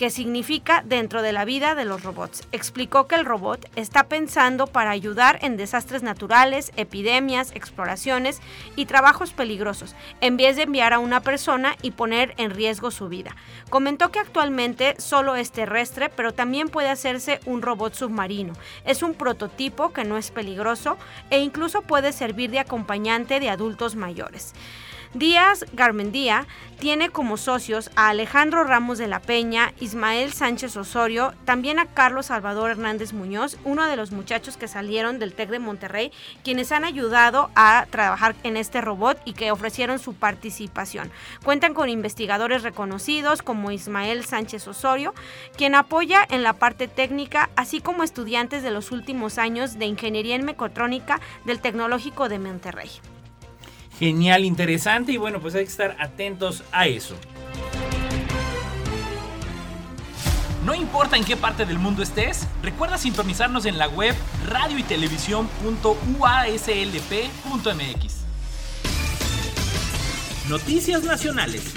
que 0.00 0.08
significa 0.08 0.82
dentro 0.82 1.20
de 1.20 1.30
la 1.30 1.44
vida 1.44 1.74
de 1.74 1.84
los 1.84 2.02
robots. 2.02 2.48
Explicó 2.52 3.06
que 3.06 3.16
el 3.16 3.26
robot 3.26 3.70
está 3.76 4.04
pensando 4.04 4.66
para 4.66 4.92
ayudar 4.92 5.38
en 5.42 5.58
desastres 5.58 6.02
naturales, 6.02 6.72
epidemias, 6.76 7.52
exploraciones 7.54 8.40
y 8.76 8.86
trabajos 8.86 9.34
peligrosos, 9.34 9.94
en 10.22 10.38
vez 10.38 10.56
de 10.56 10.62
enviar 10.62 10.94
a 10.94 11.00
una 11.00 11.20
persona 11.20 11.76
y 11.82 11.90
poner 11.90 12.32
en 12.38 12.50
riesgo 12.50 12.90
su 12.90 13.10
vida. 13.10 13.36
Comentó 13.68 14.10
que 14.10 14.20
actualmente 14.20 14.94
solo 14.98 15.36
es 15.36 15.52
terrestre, 15.52 16.08
pero 16.08 16.32
también 16.32 16.70
puede 16.70 16.88
hacerse 16.88 17.38
un 17.44 17.60
robot 17.60 17.92
submarino. 17.92 18.54
Es 18.86 19.02
un 19.02 19.12
prototipo 19.12 19.92
que 19.92 20.04
no 20.04 20.16
es 20.16 20.30
peligroso 20.30 20.96
e 21.28 21.40
incluso 21.40 21.82
puede 21.82 22.12
servir 22.12 22.50
de 22.50 22.60
acompañante 22.60 23.38
de 23.38 23.50
adultos 23.50 23.96
mayores. 23.96 24.54
Díaz 25.14 25.64
Garmendía 25.72 26.46
tiene 26.78 27.10
como 27.10 27.36
socios 27.36 27.90
a 27.96 28.10
Alejandro 28.10 28.62
Ramos 28.62 28.96
de 28.96 29.08
la 29.08 29.20
Peña, 29.20 29.74
Ismael 29.80 30.32
Sánchez 30.32 30.76
Osorio, 30.76 31.34
también 31.44 31.80
a 31.80 31.86
Carlos 31.86 32.26
Salvador 32.26 32.70
Hernández 32.70 33.12
Muñoz, 33.12 33.58
uno 33.64 33.86
de 33.86 33.96
los 33.96 34.12
muchachos 34.12 34.56
que 34.56 34.68
salieron 34.68 35.18
del 35.18 35.34
TEC 35.34 35.50
de 35.50 35.58
Monterrey, 35.58 36.12
quienes 36.44 36.70
han 36.70 36.84
ayudado 36.84 37.50
a 37.56 37.86
trabajar 37.90 38.36
en 38.44 38.56
este 38.56 38.80
robot 38.80 39.20
y 39.24 39.32
que 39.32 39.50
ofrecieron 39.50 39.98
su 39.98 40.14
participación. 40.14 41.10
Cuentan 41.44 41.74
con 41.74 41.88
investigadores 41.88 42.62
reconocidos 42.62 43.42
como 43.42 43.72
Ismael 43.72 44.24
Sánchez 44.24 44.68
Osorio, 44.68 45.12
quien 45.56 45.74
apoya 45.74 46.24
en 46.30 46.44
la 46.44 46.52
parte 46.52 46.86
técnica, 46.86 47.50
así 47.56 47.80
como 47.80 48.04
estudiantes 48.04 48.62
de 48.62 48.70
los 48.70 48.92
últimos 48.92 49.38
años 49.38 49.76
de 49.76 49.86
Ingeniería 49.86 50.36
en 50.36 50.44
Mecatrónica 50.44 51.20
del 51.44 51.60
Tecnológico 51.60 52.28
de 52.28 52.38
Monterrey 52.38 52.90
genial, 54.00 54.44
interesante 54.46 55.12
y 55.12 55.18
bueno, 55.18 55.40
pues 55.40 55.54
hay 55.54 55.64
que 55.64 55.70
estar 55.70 55.94
atentos 56.00 56.64
a 56.72 56.86
eso. 56.86 57.14
No 60.64 60.74
importa 60.74 61.16
en 61.16 61.24
qué 61.24 61.36
parte 61.36 61.66
del 61.66 61.78
mundo 61.78 62.02
estés, 62.02 62.46
recuerda 62.62 62.96
sintonizarnos 62.96 63.66
en 63.66 63.76
la 63.76 63.88
web 63.88 64.14
radio 64.48 64.78
y 64.78 64.82
Noticias 70.48 71.04
nacionales. 71.04 71.74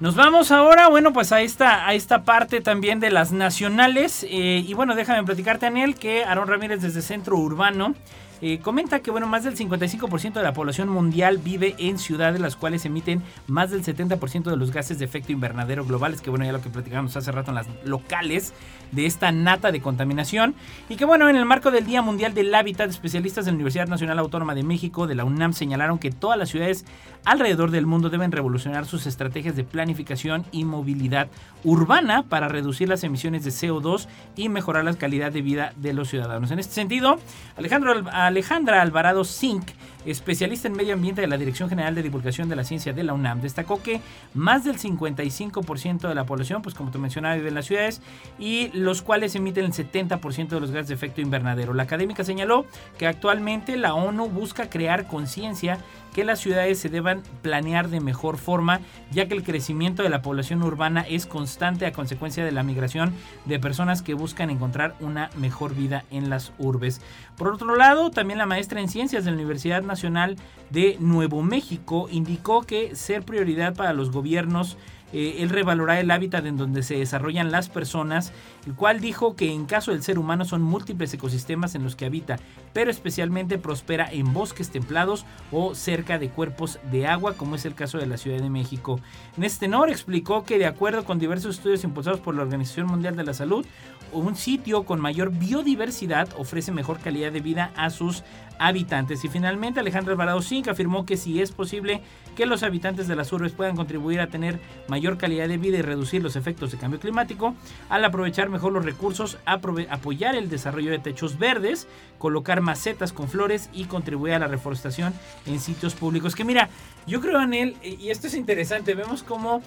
Nos 0.00 0.16
vamos 0.16 0.50
ahora, 0.50 0.88
bueno, 0.88 1.12
pues 1.12 1.32
a 1.32 1.42
esta, 1.42 1.86
a 1.86 1.94
esta 1.94 2.24
parte 2.24 2.60
también 2.60 2.98
de 2.98 3.10
las 3.10 3.30
nacionales. 3.30 4.26
Eh, 4.28 4.64
y 4.66 4.74
bueno, 4.74 4.94
déjame 4.96 5.22
platicarte, 5.22 5.66
Daniel, 5.66 5.94
que 5.94 6.24
Aaron 6.24 6.48
Ramírez 6.48 6.80
desde 6.80 7.02
Centro 7.02 7.36
Urbano 7.36 7.94
eh, 8.42 8.58
comenta 8.58 8.98
que 8.98 9.12
bueno, 9.12 9.28
más 9.28 9.44
del 9.44 9.56
55% 9.56 10.32
de 10.32 10.42
la 10.42 10.52
población 10.52 10.88
mundial 10.88 11.38
vive 11.38 11.76
en 11.78 11.96
ciudades 11.96 12.40
las 12.40 12.56
cuales 12.56 12.84
emiten 12.84 13.22
más 13.46 13.70
del 13.70 13.84
70% 13.84 14.50
de 14.50 14.56
los 14.56 14.72
gases 14.72 14.98
de 14.98 15.04
efecto 15.04 15.30
invernadero 15.30 15.84
globales, 15.84 16.20
que 16.20 16.28
bueno, 16.28 16.44
ya 16.44 16.50
lo 16.50 16.60
que 16.60 16.68
platicamos 16.68 17.16
hace 17.16 17.30
rato 17.30 17.52
en 17.52 17.54
las 17.54 17.68
locales 17.84 18.52
de 18.90 19.06
esta 19.06 19.30
nata 19.32 19.70
de 19.70 19.80
contaminación. 19.80 20.54
Y 20.88 20.96
que 20.96 21.04
bueno, 21.04 21.28
en 21.28 21.36
el 21.36 21.44
marco 21.44 21.70
del 21.70 21.86
Día 21.86 22.02
Mundial 22.02 22.34
del 22.34 22.54
Hábitat, 22.54 22.90
especialistas 22.90 23.44
de 23.44 23.52
la 23.52 23.54
Universidad 23.54 23.86
Nacional 23.86 24.18
Autónoma 24.18 24.54
de 24.54 24.64
México, 24.64 25.06
de 25.06 25.14
la 25.14 25.24
UNAM, 25.24 25.52
señalaron 25.52 25.98
que 25.98 26.10
todas 26.10 26.38
las 26.38 26.48
ciudades 26.48 26.84
alrededor 27.24 27.70
del 27.70 27.86
mundo 27.86 28.10
deben 28.10 28.32
revolucionar 28.32 28.86
sus 28.86 29.06
estrategias 29.06 29.56
de 29.56 29.64
planificación 29.64 30.44
y 30.50 30.64
movilidad 30.64 31.28
urbana 31.64 32.24
para 32.24 32.48
reducir 32.48 32.88
las 32.88 33.04
emisiones 33.04 33.44
de 33.44 33.50
CO2 33.50 34.08
y 34.36 34.48
mejorar 34.48 34.84
la 34.84 34.94
calidad 34.94 35.32
de 35.32 35.42
vida 35.42 35.72
de 35.76 35.92
los 35.92 36.08
ciudadanos. 36.08 36.50
En 36.50 36.58
este 36.58 36.74
sentido, 36.74 37.18
Alejandro 37.56 37.94
Alejandra 38.32 38.80
Alvarado 38.80 39.24
Zink, 39.24 39.62
especialista 40.06 40.66
en 40.66 40.74
medio 40.74 40.94
ambiente 40.94 41.20
de 41.20 41.26
la 41.26 41.36
Dirección 41.36 41.68
General 41.68 41.94
de 41.94 42.02
Divulgación 42.02 42.48
de 42.48 42.56
la 42.56 42.64
Ciencia 42.64 42.94
de 42.94 43.02
la 43.02 43.12
UNAM, 43.12 43.42
destacó 43.42 43.82
que 43.82 44.00
más 44.32 44.64
del 44.64 44.78
55% 44.78 46.08
de 46.08 46.14
la 46.14 46.24
población, 46.24 46.62
pues 46.62 46.74
como 46.74 46.90
te 46.90 46.96
mencionaba, 46.96 47.34
vive 47.34 47.48
en 47.48 47.54
las 47.54 47.66
ciudades 47.66 48.00
y 48.38 48.70
los 48.72 49.02
cuales 49.02 49.34
emiten 49.34 49.66
el 49.66 49.72
70% 49.72 50.48
de 50.48 50.60
los 50.60 50.70
gases 50.70 50.88
de 50.88 50.94
efecto 50.94 51.20
invernadero. 51.20 51.74
La 51.74 51.82
académica 51.82 52.24
señaló 52.24 52.64
que 52.96 53.06
actualmente 53.06 53.76
la 53.76 53.92
ONU 53.92 54.28
busca 54.28 54.70
crear 54.70 55.06
conciencia 55.06 55.78
que 56.12 56.24
las 56.24 56.40
ciudades 56.40 56.78
se 56.78 56.88
deban 56.88 57.22
planear 57.42 57.88
de 57.88 58.00
mejor 58.00 58.36
forma, 58.36 58.80
ya 59.10 59.26
que 59.26 59.34
el 59.34 59.42
crecimiento 59.42 60.02
de 60.02 60.10
la 60.10 60.22
población 60.22 60.62
urbana 60.62 61.02
es 61.08 61.26
constante 61.26 61.86
a 61.86 61.92
consecuencia 61.92 62.44
de 62.44 62.52
la 62.52 62.62
migración 62.62 63.12
de 63.44 63.58
personas 63.58 64.02
que 64.02 64.14
buscan 64.14 64.50
encontrar 64.50 64.94
una 65.00 65.30
mejor 65.36 65.74
vida 65.74 66.04
en 66.10 66.30
las 66.30 66.52
urbes. 66.58 67.00
Por 67.36 67.48
otro 67.48 67.76
lado, 67.76 68.10
también 68.10 68.38
la 68.38 68.46
maestra 68.46 68.80
en 68.80 68.88
ciencias 68.88 69.24
de 69.24 69.30
la 69.30 69.36
Universidad 69.36 69.82
Nacional 69.82 70.36
de 70.70 70.96
Nuevo 71.00 71.42
México 71.42 72.08
indicó 72.10 72.62
que 72.62 72.94
ser 72.94 73.22
prioridad 73.22 73.74
para 73.74 73.92
los 73.92 74.10
gobiernos 74.10 74.76
eh, 75.12 75.36
él 75.40 75.50
revalorará 75.50 76.00
el 76.00 76.10
hábitat 76.10 76.46
en 76.46 76.56
donde 76.56 76.82
se 76.82 76.96
desarrollan 76.96 77.50
las 77.50 77.68
personas, 77.68 78.32
el 78.66 78.74
cual 78.74 79.00
dijo 79.00 79.36
que 79.36 79.52
en 79.52 79.66
caso 79.66 79.90
del 79.90 80.02
ser 80.02 80.18
humano 80.18 80.44
son 80.44 80.62
múltiples 80.62 81.12
ecosistemas 81.12 81.74
en 81.74 81.82
los 81.82 81.96
que 81.96 82.06
habita, 82.06 82.38
pero 82.72 82.90
especialmente 82.90 83.58
prospera 83.58 84.10
en 84.10 84.32
bosques 84.32 84.70
templados 84.70 85.26
o 85.50 85.74
cerca 85.74 86.18
de 86.18 86.30
cuerpos 86.30 86.78
de 86.90 87.06
agua, 87.06 87.34
como 87.34 87.56
es 87.56 87.64
el 87.64 87.74
caso 87.74 87.98
de 87.98 88.06
la 88.06 88.16
Ciudad 88.16 88.40
de 88.40 88.50
México. 88.50 89.00
En 89.36 89.44
este 89.44 89.68
explicó 89.88 90.44
que 90.44 90.58
de 90.58 90.66
acuerdo 90.66 91.04
con 91.04 91.18
diversos 91.18 91.56
estudios 91.56 91.84
impulsados 91.84 92.20
por 92.20 92.34
la 92.34 92.42
Organización 92.42 92.86
Mundial 92.86 93.16
de 93.16 93.24
la 93.24 93.34
Salud, 93.34 93.66
un 94.12 94.36
sitio 94.36 94.84
con 94.84 95.00
mayor 95.00 95.30
biodiversidad 95.30 96.28
ofrece 96.36 96.72
mejor 96.72 96.98
calidad 96.98 97.32
de 97.32 97.40
vida 97.40 97.72
a 97.76 97.90
sus 97.90 98.22
habitantes. 98.66 99.24
Y 99.24 99.28
finalmente 99.28 99.80
Alejandro 99.80 100.12
Alvarado 100.12 100.40
Zinc 100.42 100.68
afirmó 100.68 101.04
que 101.04 101.16
si 101.16 101.40
es 101.40 101.50
posible 101.52 102.00
que 102.36 102.46
los 102.46 102.62
habitantes 102.62 103.08
de 103.08 103.16
las 103.16 103.32
urbes 103.32 103.52
puedan 103.52 103.76
contribuir 103.76 104.20
a 104.20 104.28
tener 104.28 104.60
mayor 104.88 105.18
calidad 105.18 105.48
de 105.48 105.58
vida 105.58 105.78
y 105.78 105.82
reducir 105.82 106.22
los 106.22 106.36
efectos 106.36 106.70
de 106.70 106.78
cambio 106.78 107.00
climático, 107.00 107.54
al 107.90 108.04
aprovechar 108.04 108.48
mejor 108.48 108.72
los 108.72 108.84
recursos, 108.84 109.38
apoyar 109.44 110.34
el 110.34 110.48
desarrollo 110.48 110.90
de 110.90 110.98
techos 110.98 111.38
verdes, 111.38 111.88
colocar 112.18 112.60
macetas 112.60 113.12
con 113.12 113.28
flores 113.28 113.68
y 113.72 113.84
contribuir 113.84 114.34
a 114.34 114.38
la 114.38 114.46
reforestación 114.46 115.12
en 115.46 115.60
sitios 115.60 115.94
públicos. 115.94 116.34
Que 116.34 116.44
mira, 116.44 116.70
yo 117.06 117.20
creo 117.20 117.42
en 117.42 117.54
él, 117.54 117.76
y 117.82 118.10
esto 118.10 118.28
es 118.28 118.34
interesante, 118.34 118.94
vemos 118.94 119.22
cómo 119.22 119.62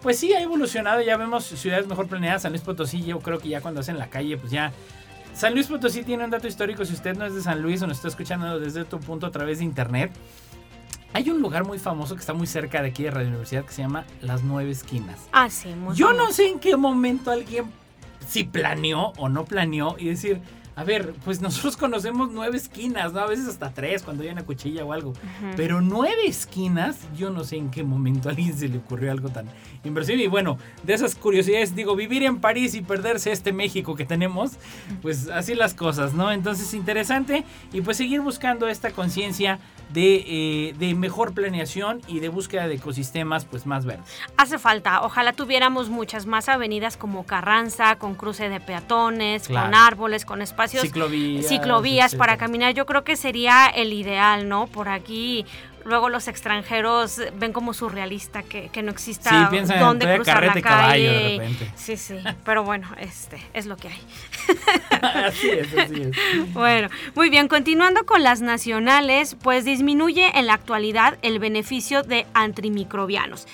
pues 0.00 0.18
sí 0.18 0.32
ha 0.32 0.40
evolucionado, 0.40 1.02
ya 1.02 1.16
vemos 1.16 1.44
ciudades 1.44 1.86
mejor 1.86 2.06
planeadas. 2.06 2.42
San 2.42 2.52
Luis 2.52 2.62
Potosí, 2.62 3.02
yo 3.04 3.18
creo 3.18 3.38
que 3.38 3.48
ya 3.48 3.60
cuando 3.60 3.80
hacen 3.80 3.98
la 3.98 4.08
calle, 4.08 4.36
pues 4.36 4.52
ya. 4.52 4.72
San 5.38 5.54
Luis 5.54 5.68
Potosí 5.68 6.02
tiene 6.02 6.24
un 6.24 6.30
dato 6.30 6.48
histórico. 6.48 6.84
Si 6.84 6.94
usted 6.94 7.16
no 7.16 7.24
es 7.24 7.32
de 7.32 7.40
San 7.40 7.62
Luis 7.62 7.80
o 7.80 7.86
nos 7.86 7.98
está 7.98 8.08
escuchando 8.08 8.58
desde 8.58 8.84
tu 8.84 8.98
punto 8.98 9.24
a 9.24 9.30
través 9.30 9.58
de 9.60 9.64
internet, 9.64 10.10
hay 11.12 11.30
un 11.30 11.40
lugar 11.40 11.64
muy 11.64 11.78
famoso 11.78 12.16
que 12.16 12.20
está 12.20 12.32
muy 12.32 12.48
cerca 12.48 12.82
de 12.82 12.88
aquí 12.88 13.04
de 13.04 13.12
Radio 13.12 13.28
Universidad 13.28 13.64
que 13.64 13.72
se 13.72 13.82
llama 13.82 14.04
Las 14.20 14.42
Nueve 14.42 14.72
Esquinas. 14.72 15.28
Ah, 15.30 15.48
sí, 15.48 15.68
muy 15.68 15.94
Yo 15.94 16.12
no 16.12 16.32
sé 16.32 16.48
en 16.48 16.58
qué 16.58 16.76
momento 16.76 17.30
alguien, 17.30 17.66
si 18.26 18.42
planeó 18.42 19.12
o 19.16 19.28
no 19.28 19.44
planeó, 19.44 19.94
y 19.96 20.06
decir, 20.06 20.40
a 20.78 20.82
ver, 20.82 21.14
pues 21.24 21.40
nosotros 21.40 21.76
conocemos 21.76 22.30
nueve 22.32 22.56
esquinas, 22.56 23.12
¿no? 23.12 23.18
A 23.18 23.26
veces 23.26 23.46
hasta 23.48 23.70
tres 23.70 24.02
cuando 24.02 24.22
hay 24.22 24.30
una 24.30 24.44
cuchilla 24.44 24.84
o 24.84 24.92
algo. 24.92 25.12
Pero 25.56 25.80
nueve 25.80 26.26
esquinas, 26.26 26.98
yo 27.16 27.30
no 27.30 27.42
sé 27.42 27.56
en 27.56 27.70
qué 27.70 27.82
momento 27.82 28.28
a 28.28 28.32
alguien 28.32 28.56
se 28.56 28.68
le 28.68 28.78
ocurrió 28.78 29.10
algo 29.10 29.28
tan 29.28 29.46
inversivo. 29.88 30.22
Y 30.22 30.28
bueno, 30.28 30.58
de 30.82 30.94
esas 30.94 31.14
curiosidades, 31.14 31.74
digo, 31.74 31.96
vivir 31.96 32.22
en 32.22 32.40
París 32.40 32.74
y 32.74 32.82
perderse 32.82 33.32
este 33.32 33.52
México 33.52 33.96
que 33.96 34.04
tenemos, 34.04 34.52
pues 35.02 35.28
así 35.28 35.54
las 35.54 35.74
cosas, 35.74 36.14
¿no? 36.14 36.30
Entonces, 36.30 36.72
interesante. 36.74 37.44
Y 37.72 37.80
pues 37.80 37.96
seguir 37.96 38.20
buscando 38.20 38.68
esta 38.68 38.90
conciencia 38.92 39.58
de, 39.90 40.24
eh, 40.26 40.74
de, 40.78 40.94
mejor 40.94 41.32
planeación 41.32 42.02
y 42.06 42.20
de 42.20 42.28
búsqueda 42.28 42.68
de 42.68 42.74
ecosistemas 42.74 43.44
pues 43.44 43.66
más 43.66 43.86
verdes. 43.86 44.06
Hace 44.36 44.58
falta, 44.58 45.02
ojalá 45.02 45.32
tuviéramos 45.32 45.88
muchas 45.88 46.26
más 46.26 46.48
avenidas 46.48 46.96
como 46.96 47.24
Carranza, 47.24 47.96
con 47.96 48.14
cruce 48.14 48.48
de 48.48 48.60
peatones, 48.60 49.48
con 49.48 49.74
árboles, 49.74 50.24
con 50.24 50.42
espacios, 50.42 50.82
ciclovías, 50.82 51.46
ciclovías 51.46 52.14
para 52.14 52.36
caminar. 52.36 52.74
Yo 52.74 52.86
creo 52.86 53.04
que 53.04 53.16
sería 53.16 53.66
el 53.66 53.92
ideal, 53.92 54.48
¿no? 54.48 54.66
Por 54.66 54.88
aquí 54.88 55.46
luego 55.88 56.08
los 56.08 56.28
extranjeros 56.28 57.20
ven 57.38 57.52
como 57.52 57.74
surrealista 57.74 58.42
que, 58.42 58.68
que 58.68 58.82
no 58.82 58.90
exista 58.90 59.50
sí, 59.50 59.56
dónde 59.78 60.14
cruzar 60.14 60.44
la 60.44 60.52
calle. 60.52 60.62
Caballo 60.62 61.12
de 61.12 61.38
repente. 61.38 61.72
Sí, 61.76 61.96
sí, 61.96 62.18
pero 62.44 62.62
bueno, 62.62 62.88
este 62.98 63.38
es 63.54 63.66
lo 63.66 63.76
que 63.76 63.88
hay. 63.88 64.00
así 65.02 65.50
es, 65.50 65.76
así 65.76 66.02
es. 66.02 66.52
Bueno, 66.52 66.88
muy 67.14 67.30
bien, 67.30 67.48
continuando 67.48 68.04
con 68.06 68.22
las 68.22 68.40
nacionales, 68.40 69.36
pues 69.42 69.64
disminuye 69.64 70.38
en 70.38 70.46
la 70.46 70.54
actualidad 70.54 71.18
el 71.22 71.38
beneficio 71.38 72.02
de 72.02 72.26
antimicrobianos. 72.34 73.46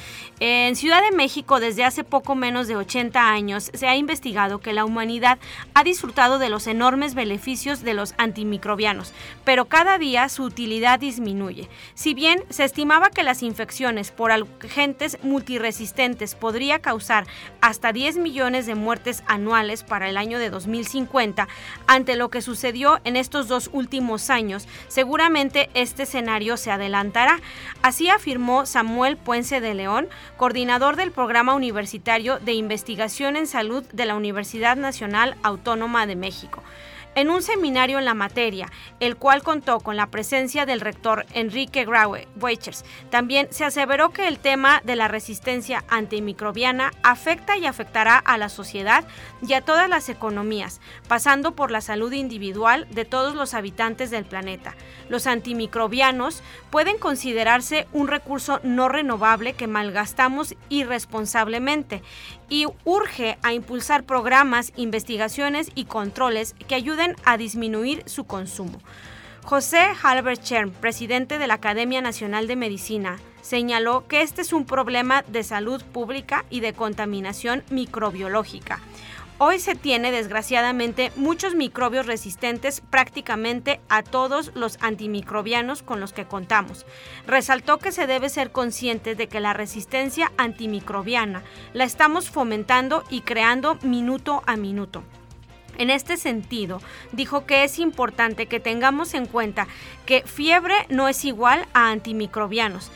En 0.46 0.76
Ciudad 0.76 1.00
de 1.00 1.16
México, 1.16 1.58
desde 1.58 1.84
hace 1.84 2.04
poco 2.04 2.34
menos 2.34 2.68
de 2.68 2.76
80 2.76 3.30
años, 3.30 3.70
se 3.72 3.88
ha 3.88 3.96
investigado 3.96 4.60
que 4.60 4.74
la 4.74 4.84
humanidad 4.84 5.38
ha 5.72 5.82
disfrutado 5.84 6.38
de 6.38 6.50
los 6.50 6.66
enormes 6.66 7.14
beneficios 7.14 7.80
de 7.80 7.94
los 7.94 8.12
antimicrobianos, 8.18 9.14
pero 9.44 9.64
cada 9.64 9.96
día 9.96 10.28
su 10.28 10.42
utilidad 10.42 11.00
disminuye. 11.00 11.70
Si 11.94 12.12
bien 12.12 12.44
se 12.50 12.64
estimaba 12.64 13.08
que 13.08 13.22
las 13.22 13.42
infecciones 13.42 14.10
por 14.10 14.32
agentes 14.32 15.16
multiresistentes 15.22 16.34
podría 16.34 16.78
causar 16.80 17.26
hasta 17.62 17.94
10 17.94 18.18
millones 18.18 18.66
de 18.66 18.74
muertes 18.74 19.22
anuales 19.26 19.82
para 19.82 20.10
el 20.10 20.18
año 20.18 20.38
de 20.38 20.50
2050, 20.50 21.48
ante 21.86 22.16
lo 22.16 22.28
que 22.28 22.42
sucedió 22.42 23.00
en 23.04 23.16
estos 23.16 23.48
dos 23.48 23.70
últimos 23.72 24.28
años, 24.28 24.68
seguramente 24.88 25.70
este 25.72 26.02
escenario 26.02 26.58
se 26.58 26.70
adelantará. 26.70 27.40
Así 27.80 28.10
afirmó 28.10 28.66
Samuel 28.66 29.16
Puence 29.16 29.62
de 29.62 29.72
León, 29.72 30.10
coordinador 30.36 30.96
del 30.96 31.12
Programa 31.12 31.54
Universitario 31.54 32.38
de 32.38 32.52
Investigación 32.52 33.36
en 33.36 33.46
Salud 33.46 33.84
de 33.92 34.06
la 34.06 34.14
Universidad 34.14 34.76
Nacional 34.76 35.36
Autónoma 35.42 36.06
de 36.06 36.16
México 36.16 36.62
en 37.14 37.30
un 37.30 37.42
seminario 37.42 37.98
en 37.98 38.04
la 38.04 38.14
materia, 38.14 38.70
el 39.00 39.16
cual 39.16 39.42
contó 39.42 39.80
con 39.80 39.96
la 39.96 40.10
presencia 40.10 40.66
del 40.66 40.80
rector 40.80 41.26
Enrique 41.32 41.84
Graue 41.84 42.28
Weichers. 42.40 42.84
También 43.10 43.48
se 43.50 43.64
aseveró 43.64 44.10
que 44.10 44.28
el 44.28 44.38
tema 44.38 44.80
de 44.84 44.96
la 44.96 45.08
resistencia 45.08 45.84
antimicrobiana 45.88 46.92
afecta 47.02 47.56
y 47.56 47.66
afectará 47.66 48.18
a 48.18 48.38
la 48.38 48.48
sociedad 48.48 49.04
y 49.46 49.52
a 49.54 49.62
todas 49.62 49.88
las 49.88 50.08
economías, 50.08 50.80
pasando 51.08 51.54
por 51.54 51.70
la 51.70 51.80
salud 51.80 52.12
individual 52.12 52.86
de 52.90 53.04
todos 53.04 53.34
los 53.34 53.54
habitantes 53.54 54.10
del 54.10 54.24
planeta. 54.24 54.74
Los 55.08 55.26
antimicrobianos 55.26 56.42
pueden 56.70 56.98
considerarse 56.98 57.86
un 57.92 58.08
recurso 58.08 58.60
no 58.62 58.88
renovable 58.88 59.52
que 59.52 59.66
malgastamos 59.66 60.54
irresponsablemente 60.68 62.02
y 62.48 62.66
urge 62.84 63.38
a 63.42 63.52
impulsar 63.52 64.04
programas, 64.04 64.72
investigaciones 64.76 65.70
y 65.74 65.84
controles 65.86 66.54
que 66.68 66.74
ayuden 66.74 67.03
a 67.24 67.36
disminuir 67.36 68.02
su 68.06 68.24
consumo. 68.24 68.80
José 69.44 69.88
Halbert 70.02 70.42
Chern, 70.42 70.70
presidente 70.70 71.38
de 71.38 71.46
la 71.46 71.54
Academia 71.54 72.00
Nacional 72.00 72.46
de 72.46 72.56
Medicina, 72.56 73.18
señaló 73.42 74.08
que 74.08 74.22
este 74.22 74.40
es 74.40 74.54
un 74.54 74.64
problema 74.64 75.22
de 75.28 75.42
salud 75.42 75.82
pública 75.84 76.46
y 76.48 76.60
de 76.60 76.72
contaminación 76.72 77.62
microbiológica. 77.68 78.80
Hoy 79.36 79.58
se 79.58 79.74
tiene 79.74 80.12
desgraciadamente 80.12 81.10
muchos 81.16 81.56
microbios 81.56 82.06
resistentes 82.06 82.80
prácticamente 82.80 83.80
a 83.88 84.02
todos 84.02 84.52
los 84.54 84.78
antimicrobianos 84.80 85.82
con 85.82 86.00
los 86.00 86.12
que 86.12 86.24
contamos. 86.24 86.86
Resaltó 87.26 87.78
que 87.78 87.90
se 87.90 88.06
debe 88.06 88.28
ser 88.28 88.52
consciente 88.52 89.16
de 89.16 89.26
que 89.26 89.40
la 89.40 89.52
resistencia 89.52 90.30
antimicrobiana 90.38 91.42
la 91.72 91.82
estamos 91.82 92.30
fomentando 92.30 93.02
y 93.10 93.22
creando 93.22 93.74
minuto 93.82 94.44
a 94.46 94.56
minuto. 94.56 95.02
En 95.78 95.90
este 95.90 96.16
sentido, 96.16 96.80
dijo 97.12 97.46
que 97.46 97.64
es 97.64 97.78
importante 97.78 98.46
que 98.46 98.60
tengamos 98.60 99.14
en 99.14 99.26
cuenta 99.26 99.66
que 100.06 100.22
fiebre 100.22 100.74
no 100.88 101.08
es 101.08 101.24
igual 101.24 101.66
a 101.72 101.90
antimicrobianos 101.90 102.90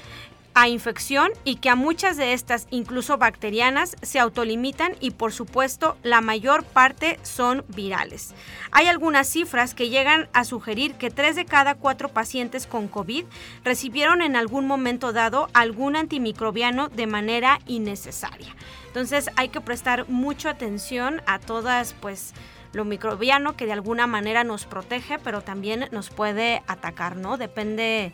a 0.59 0.69
infección 0.69 1.31
y 1.45 1.57
que 1.57 1.71
a 1.71 1.77
muchas 1.77 2.17
de 2.17 2.33
estas, 2.33 2.67
incluso 2.71 3.17
bacterianas, 3.17 3.95
se 4.03 4.19
autolimitan 4.19 4.97
y 4.99 5.13
por 5.13 5.33
supuesto 5.33 5.97
la 6.03 6.21
mayor 6.21 6.65
parte 6.65 7.21
son 7.23 7.65
virales. 7.69 8.35
Hay 8.73 8.87
algunas 8.87 9.29
cifras 9.29 9.75
que 9.75 9.89
llegan 9.89 10.29
a 10.33 10.43
sugerir 10.43 10.95
que 10.95 11.11
3 11.11 11.37
de 11.37 11.45
cada 11.45 11.77
4 11.77 12.09
pacientes 12.09 12.67
con 12.67 12.89
COVID 12.89 13.25
recibieron 13.63 14.21
en 14.21 14.35
algún 14.35 14.67
momento 14.67 15.13
dado 15.13 15.49
algún 15.53 15.95
antimicrobiano 15.95 16.89
de 16.89 17.07
manera 17.07 17.61
innecesaria. 17.69 18.57
Entonces 18.89 19.31
hay 19.37 19.51
que 19.51 19.61
prestar 19.61 20.09
mucha 20.09 20.51
atención 20.51 21.23
a 21.27 21.39
todas 21.39 21.93
pues 22.01 22.35
lo 22.73 22.85
microbiano 22.85 23.57
que 23.57 23.67
de 23.67 23.73
alguna 23.73 24.07
manera 24.07 24.45
nos 24.45 24.67
protege, 24.67 25.19
pero 25.19 25.43
también 25.43 25.89
nos 25.91 26.11
puede 26.11 26.63
atacar, 26.67 27.17
¿no? 27.17 27.37
Depende 27.37 28.13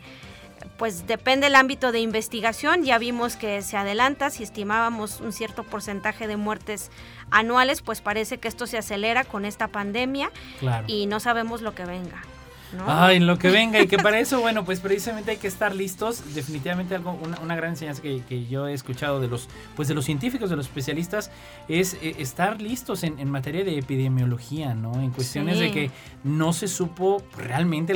pues 0.77 1.07
depende 1.07 1.47
el 1.47 1.55
ámbito 1.55 1.91
de 1.91 1.99
investigación, 1.99 2.83
ya 2.83 2.97
vimos 2.97 3.35
que 3.35 3.61
se 3.61 3.77
adelanta, 3.77 4.29
si 4.29 4.43
estimábamos 4.43 5.21
un 5.21 5.31
cierto 5.31 5.63
porcentaje 5.63 6.27
de 6.27 6.37
muertes 6.37 6.91
anuales, 7.31 7.81
pues 7.81 8.01
parece 8.01 8.39
que 8.39 8.47
esto 8.47 8.67
se 8.67 8.77
acelera 8.77 9.23
con 9.23 9.45
esta 9.45 9.67
pandemia 9.67 10.31
y 10.87 11.05
no 11.07 11.19
sabemos 11.19 11.61
lo 11.61 11.75
que 11.75 11.85
venga. 11.85 12.21
Ay, 12.85 13.19
lo 13.19 13.37
que 13.37 13.49
venga 13.49 13.79
y 13.79 13.87
que 13.87 13.97
para 13.97 14.19
eso, 14.19 14.41
bueno, 14.41 14.65
pues 14.65 14.79
precisamente 14.79 15.31
hay 15.31 15.37
que 15.37 15.47
estar 15.47 15.75
listos. 15.75 16.35
Definitivamente 16.35 16.95
algo, 16.95 17.17
una, 17.41 17.55
gran 17.55 17.71
enseñanza 17.71 18.01
que, 18.01 18.45
yo 18.49 18.67
he 18.67 18.73
escuchado 18.73 19.19
de 19.19 19.27
los, 19.27 19.47
pues 19.75 19.87
de 19.87 19.93
los 19.93 20.05
científicos, 20.05 20.49
de 20.49 20.55
los 20.55 20.65
especialistas, 20.67 21.31
es 21.67 21.95
eh, 22.01 22.15
estar 22.19 22.61
listos 22.61 23.03
en, 23.03 23.29
materia 23.29 23.63
de 23.63 23.77
epidemiología, 23.77 24.75
¿no? 24.75 25.01
En 25.01 25.11
cuestiones 25.11 25.59
de 25.59 25.71
que 25.71 25.91
no 26.23 26.53
se 26.53 26.67
supo 26.67 27.23
realmente 27.37 27.93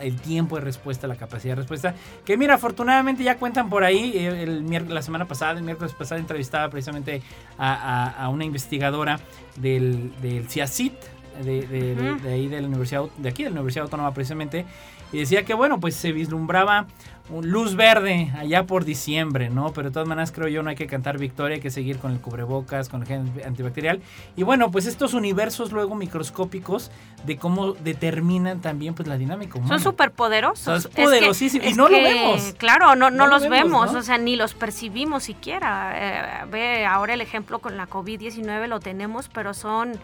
el 0.00 0.16
tiempo 0.20 0.56
de 0.56 0.62
respuesta, 0.62 1.06
la 1.06 1.16
capacidad 1.16 1.52
de 1.52 1.62
respuesta. 1.62 1.94
Que 2.24 2.36
mira, 2.36 2.54
afortunadamente 2.54 3.22
ya 3.22 3.36
cuentan 3.36 3.68
por 3.68 3.84
ahí, 3.84 4.12
eh, 4.14 4.42
el, 4.42 4.64
la 4.88 5.02
semana 5.02 5.26
pasada, 5.26 5.52
el 5.52 5.62
miércoles 5.62 5.92
pasado, 5.92 6.20
entrevistaba 6.20 6.68
precisamente 6.70 7.22
a, 7.58 8.28
una 8.32 8.44
investigadora 8.44 9.20
del, 9.56 10.12
del 10.20 10.48
CIACIT, 10.48 10.94
de, 11.42 12.18
ahí 12.28 12.48
de 12.48 12.60
la 12.60 12.68
universidad, 12.68 13.04
de 13.16 13.28
aquí 13.28 13.44
de 13.44 13.50
la 13.50 13.54
Universidad 13.54 13.84
Autónoma 13.84 14.12
precisamente, 14.14 14.64
y 15.12 15.18
decía 15.18 15.44
que 15.44 15.54
bueno, 15.54 15.80
pues 15.80 15.94
se 15.96 16.12
vislumbraba 16.12 16.86
luz 17.30 17.74
verde 17.74 18.30
allá 18.36 18.66
por 18.66 18.84
diciembre, 18.84 19.48
¿no? 19.48 19.72
Pero 19.72 19.88
de 19.88 19.94
todas 19.94 20.06
maneras 20.08 20.30
creo 20.30 20.48
yo 20.48 20.62
no 20.62 20.70
hay 20.70 20.76
que 20.76 20.86
cantar 20.86 21.18
victoria, 21.18 21.54
hay 21.54 21.60
que 21.60 21.70
seguir 21.70 21.98
con 21.98 22.12
el 22.12 22.20
cubrebocas, 22.20 22.88
con 22.90 23.00
el 23.00 23.06
gen 23.06 23.32
antibacterial. 23.46 24.02
Y 24.36 24.42
bueno, 24.42 24.70
pues 24.70 24.86
estos 24.86 25.14
universos 25.14 25.72
luego 25.72 25.94
microscópicos 25.94 26.90
de 27.24 27.38
cómo 27.38 27.72
determinan 27.72 28.60
también 28.60 28.94
pues 28.94 29.08
la 29.08 29.16
dinámica 29.16 29.58
humana. 29.58 29.78
Son 29.78 29.92
súper 29.92 30.10
poderosos. 30.10 30.82
Son 30.82 30.92
poderosísimos. 30.92 31.66
y 31.66 31.72
no 31.74 31.88
lo 31.88 31.96
vemos. 31.96 32.54
Claro, 32.58 32.94
no, 32.94 33.10
no, 33.10 33.26
los 33.26 33.48
vemos, 33.48 33.94
o 33.94 34.02
sea, 34.02 34.18
ni 34.18 34.36
los 34.36 34.52
percibimos 34.54 35.24
siquiera. 35.24 36.42
Eh, 36.42 36.46
ve 36.50 36.84
ahora 36.84 37.14
el 37.14 37.22
ejemplo 37.22 37.58
con 37.58 37.76
la 37.78 37.88
COVID-19 37.88 38.66
lo 38.66 38.80
tenemos, 38.80 39.28
pero 39.28 39.54
son 39.54 39.98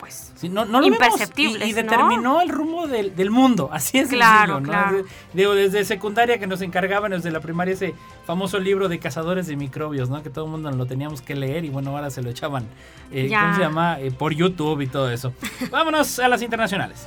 pues 0.00 0.32
no, 0.50 0.64
no 0.64 0.82
imperceptibles. 0.82 1.68
Y, 1.68 1.72
determinó 1.72 2.40
el 2.40 2.48
rumbo 2.48 2.88
del, 2.88 3.30
mundo, 3.30 3.68
así 3.72 3.98
es 3.98 4.08
claro, 4.08 4.56
sencillo, 4.56 4.72
claro. 4.72 5.04
Digo, 5.34 5.54
desde 5.54 5.84
secundaria 5.84 6.38
que 6.38 6.46
nos 6.46 6.62
encargaban 6.62 7.12
desde 7.12 7.30
la 7.30 7.40
primaria 7.40 7.74
ese 7.74 7.94
famoso 8.24 8.58
libro 8.58 8.88
de 8.88 8.98
cazadores 8.98 9.46
de 9.46 9.56
microbios, 9.56 10.08
¿no? 10.08 10.22
Que 10.22 10.30
todo 10.30 10.46
el 10.46 10.50
mundo 10.50 10.70
lo 10.70 10.86
teníamos 10.86 11.20
que 11.20 11.36
leer 11.36 11.64
y 11.64 11.68
bueno, 11.68 11.90
ahora 11.90 12.10
se 12.10 12.22
lo 12.22 12.30
echaban, 12.30 12.66
eh, 13.12 13.30
¿cómo 13.30 13.54
se 13.54 13.60
llama? 13.60 14.00
Eh, 14.00 14.10
por 14.10 14.34
YouTube 14.34 14.80
y 14.80 14.86
todo 14.86 15.10
eso. 15.10 15.34
Vámonos 15.70 16.18
a 16.18 16.28
las 16.28 16.42
internacionales. 16.42 17.06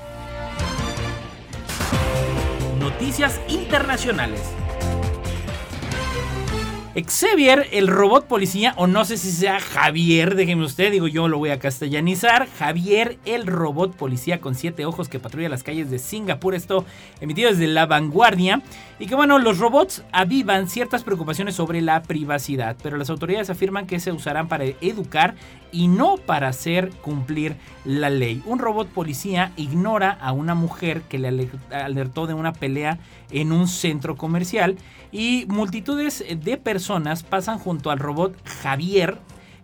Noticias 2.80 3.42
internacionales. 3.48 4.42
Xavier, 7.02 7.70
el 7.72 7.88
robot 7.88 8.28
policía, 8.28 8.76
o 8.78 8.86
no 8.86 9.04
sé 9.04 9.18
si 9.18 9.32
sea 9.32 9.60
Javier, 9.60 10.36
déjeme 10.36 10.64
usted, 10.64 10.92
digo 10.92 11.08
yo 11.08 11.28
lo 11.28 11.40
voy 11.40 11.50
a 11.50 11.58
castellanizar. 11.58 12.48
Javier, 12.60 13.18
el 13.26 13.48
robot 13.48 13.96
policía 13.96 14.40
con 14.40 14.54
siete 14.54 14.86
ojos 14.86 15.10
que 15.10 15.20
patrulla 15.20 15.50
las 15.50 15.64
calles 15.64 15.90
de 15.90 15.98
Singapur. 15.98 16.54
Esto 16.54 16.86
emitido 17.20 17.50
desde 17.50 17.66
la 17.66 17.88
vanguardia. 17.88 18.62
Y 19.00 19.08
que 19.08 19.16
bueno, 19.16 19.40
los 19.40 19.58
robots 19.58 20.04
avivan 20.12 20.70
ciertas 20.70 21.04
preocupaciones 21.04 21.56
sobre 21.56 21.82
la 21.82 22.04
privacidad, 22.04 22.78
pero 22.84 22.96
las 22.96 23.10
autoridades 23.10 23.50
afirman 23.50 23.88
que 23.88 24.00
se 24.00 24.12
usarán 24.12 24.48
para 24.48 24.66
educar 24.66 25.34
y 25.72 25.88
no 25.88 26.18
para 26.18 26.50
hacer 26.50 26.92
cumplir 27.02 27.56
la 27.84 28.12
ley. 28.12 28.44
Un 28.46 28.60
robot 28.60 28.88
policía 28.88 29.52
ignora 29.58 30.12
a 30.22 30.32
una 30.32 30.54
mujer 30.54 31.02
que 31.02 31.18
le 31.18 31.50
alertó 31.72 32.28
de 32.28 32.36
una 32.36 32.54
pelea 32.54 33.00
en 33.32 33.52
un 33.52 33.68
centro 33.68 34.16
comercial 34.16 34.78
y 35.12 35.46
multitudes 35.48 36.24
de 36.44 36.58
personas 36.58 36.83
pasan 37.30 37.60
junto 37.60 37.92
al 37.92 38.00
robot 38.00 38.36
Javier 38.62 39.18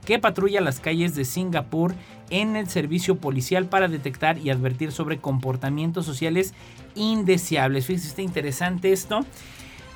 que 0.06 0.20
patrulla 0.20 0.62
las 0.62 0.80
calles 0.80 1.16
de 1.16 1.26
Singapur 1.26 1.94
en 2.30 2.56
el 2.56 2.70
servicio 2.70 3.18
policial 3.18 3.66
para 3.66 3.88
detectar 3.88 4.38
y 4.38 4.50
advertir 4.50 4.92
sobre 4.92 5.20
comportamientos 5.20 6.06
sociales 6.06 6.54
indeseables. 6.96 7.86
Fíjense, 7.86 8.08
está 8.10 8.22
interesante 8.22 8.92
esto. 8.92 9.26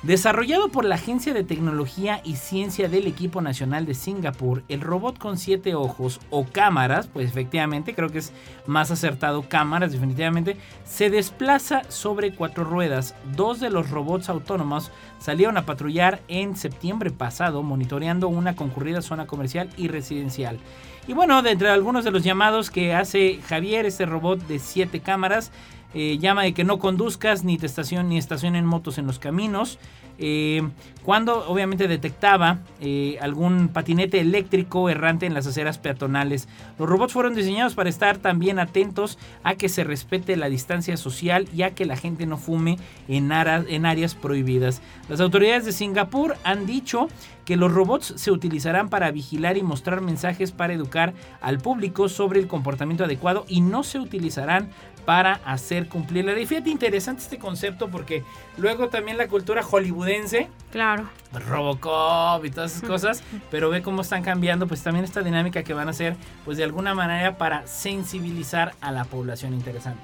Desarrollado 0.06 0.68
por 0.68 0.84
la 0.84 0.96
Agencia 0.96 1.32
de 1.32 1.44
Tecnología 1.44 2.20
y 2.24 2.36
Ciencia 2.36 2.90
del 2.90 3.06
Equipo 3.06 3.40
Nacional 3.40 3.86
de 3.86 3.94
Singapur, 3.94 4.62
el 4.68 4.82
robot 4.82 5.16
con 5.16 5.38
siete 5.38 5.74
ojos 5.74 6.20
o 6.28 6.44
cámaras, 6.44 7.06
pues 7.06 7.26
efectivamente 7.26 7.94
creo 7.94 8.10
que 8.10 8.18
es 8.18 8.30
más 8.66 8.90
acertado 8.90 9.48
cámaras 9.48 9.92
definitivamente, 9.92 10.58
se 10.84 11.08
desplaza 11.08 11.84
sobre 11.88 12.34
cuatro 12.34 12.64
ruedas. 12.64 13.14
Dos 13.34 13.60
de 13.60 13.70
los 13.70 13.88
robots 13.88 14.28
autónomos 14.28 14.92
salieron 15.20 15.56
a 15.56 15.64
patrullar 15.64 16.20
en 16.28 16.54
septiembre 16.54 17.10
pasado 17.10 17.62
monitoreando 17.62 18.28
una 18.28 18.54
concurrida 18.56 19.00
zona 19.00 19.26
comercial 19.26 19.70
y 19.78 19.88
residencial. 19.88 20.58
Y 21.06 21.14
bueno, 21.14 21.40
de 21.40 21.52
entre 21.52 21.70
algunos 21.70 22.04
de 22.04 22.10
los 22.10 22.22
llamados 22.22 22.70
que 22.70 22.94
hace 22.94 23.40
Javier, 23.48 23.86
este 23.86 24.04
robot 24.04 24.46
de 24.46 24.58
siete 24.58 25.00
cámaras, 25.00 25.50
eh, 25.94 26.18
llama 26.18 26.42
de 26.42 26.54
que 26.54 26.64
no 26.64 26.78
conduzcas 26.78 27.44
ni 27.44 27.56
te 27.56 27.66
estación 27.66 28.08
ni 28.08 28.18
estacionen 28.18 28.66
motos 28.66 28.98
en 28.98 29.06
los 29.06 29.18
caminos. 29.18 29.78
Eh, 30.18 30.62
cuando 31.04 31.46
obviamente 31.48 31.86
detectaba 31.86 32.60
eh, 32.80 33.18
algún 33.20 33.68
patinete 33.68 34.20
eléctrico 34.20 34.88
errante 34.88 35.26
en 35.26 35.34
las 35.34 35.46
aceras 35.46 35.76
peatonales. 35.76 36.48
Los 36.78 36.88
robots 36.88 37.12
fueron 37.12 37.34
diseñados 37.34 37.74
para 37.74 37.90
estar 37.90 38.16
también 38.16 38.58
atentos 38.58 39.18
a 39.42 39.54
que 39.54 39.68
se 39.68 39.84
respete 39.84 40.36
la 40.36 40.48
distancia 40.48 40.96
social 40.96 41.46
y 41.54 41.62
a 41.62 41.74
que 41.74 41.84
la 41.84 41.96
gente 41.96 42.24
no 42.24 42.38
fume 42.38 42.78
en, 43.06 43.30
en 43.32 43.86
áreas 43.86 44.14
prohibidas. 44.14 44.80
Las 45.08 45.20
autoridades 45.20 45.66
de 45.66 45.72
Singapur 45.72 46.36
han 46.42 46.64
dicho 46.64 47.08
que 47.44 47.56
los 47.56 47.70
robots 47.70 48.14
se 48.16 48.30
utilizarán 48.30 48.88
para 48.88 49.10
vigilar 49.10 49.58
y 49.58 49.62
mostrar 49.62 50.00
mensajes 50.00 50.52
para 50.52 50.72
educar 50.72 51.12
al 51.42 51.58
público 51.58 52.08
sobre 52.08 52.40
el 52.40 52.46
comportamiento 52.46 53.04
adecuado 53.04 53.44
y 53.46 53.60
no 53.60 53.82
se 53.82 53.98
utilizarán 53.98 54.70
para 55.04 55.34
hacer 55.44 55.88
cumplir 55.88 56.24
la 56.24 56.32
ley. 56.32 56.46
Fíjate, 56.46 56.70
interesante 56.70 57.22
este 57.22 57.38
concepto 57.38 57.90
porque 57.90 58.22
luego 58.56 58.88
también 58.88 59.18
la 59.18 59.28
cultura 59.28 59.62
hollywoodense. 60.04 60.48
Claro. 60.70 61.08
Robocop 61.32 62.44
y 62.44 62.50
todas 62.50 62.76
esas 62.76 62.88
cosas, 62.88 63.22
pero 63.50 63.70
ve 63.70 63.82
cómo 63.82 64.02
están 64.02 64.22
cambiando, 64.22 64.66
pues 64.66 64.82
también 64.82 65.04
esta 65.04 65.22
dinámica 65.22 65.62
que 65.62 65.74
van 65.74 65.88
a 65.88 65.90
hacer, 65.92 66.16
pues 66.44 66.56
de 66.58 66.64
alguna 66.64 66.94
manera 66.94 67.38
para 67.38 67.66
sensibilizar 67.66 68.74
a 68.80 68.92
la 68.92 69.04
población 69.04 69.54
interesante. 69.54 70.02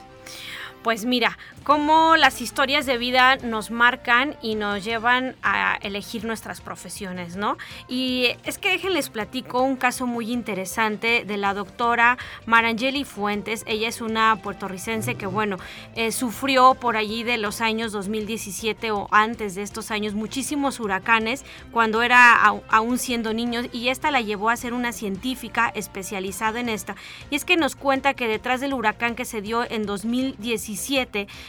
Pues 0.82 1.04
mira, 1.04 1.36
cómo 1.62 2.16
las 2.16 2.40
historias 2.40 2.86
de 2.86 2.96
vida 2.96 3.36
nos 3.36 3.70
marcan 3.70 4.34
y 4.40 4.54
nos 4.54 4.82
llevan 4.82 5.36
a 5.42 5.78
elegir 5.82 6.24
nuestras 6.24 6.62
profesiones, 6.62 7.36
¿no? 7.36 7.58
Y 7.86 8.28
es 8.44 8.56
que 8.56 8.70
déjenles 8.70 9.10
platico 9.10 9.60
un 9.60 9.76
caso 9.76 10.06
muy 10.06 10.32
interesante 10.32 11.24
de 11.26 11.36
la 11.36 11.52
doctora 11.52 12.16
Marangeli 12.46 13.04
Fuentes. 13.04 13.62
Ella 13.66 13.88
es 13.88 14.00
una 14.00 14.36
puertorricense 14.42 15.16
que, 15.16 15.26
bueno, 15.26 15.58
eh, 15.96 16.12
sufrió 16.12 16.74
por 16.74 16.96
allí 16.96 17.24
de 17.24 17.36
los 17.36 17.60
años 17.60 17.92
2017 17.92 18.90
o 18.90 19.08
antes 19.10 19.54
de 19.54 19.62
estos 19.62 19.90
años 19.90 20.14
muchísimos 20.14 20.80
huracanes 20.80 21.44
cuando 21.72 22.02
era 22.02 22.34
aún 22.68 22.98
siendo 22.98 23.34
niño 23.34 23.62
y 23.70 23.88
esta 23.88 24.10
la 24.10 24.22
llevó 24.22 24.48
a 24.48 24.56
ser 24.56 24.72
una 24.72 24.92
científica 24.92 25.70
especializada 25.74 26.58
en 26.58 26.70
esta. 26.70 26.96
Y 27.30 27.36
es 27.36 27.44
que 27.44 27.58
nos 27.58 27.76
cuenta 27.76 28.14
que 28.14 28.28
detrás 28.28 28.62
del 28.62 28.72
huracán 28.72 29.14
que 29.14 29.26
se 29.26 29.42
dio 29.42 29.70
en 29.70 29.84
2017, 29.84 30.69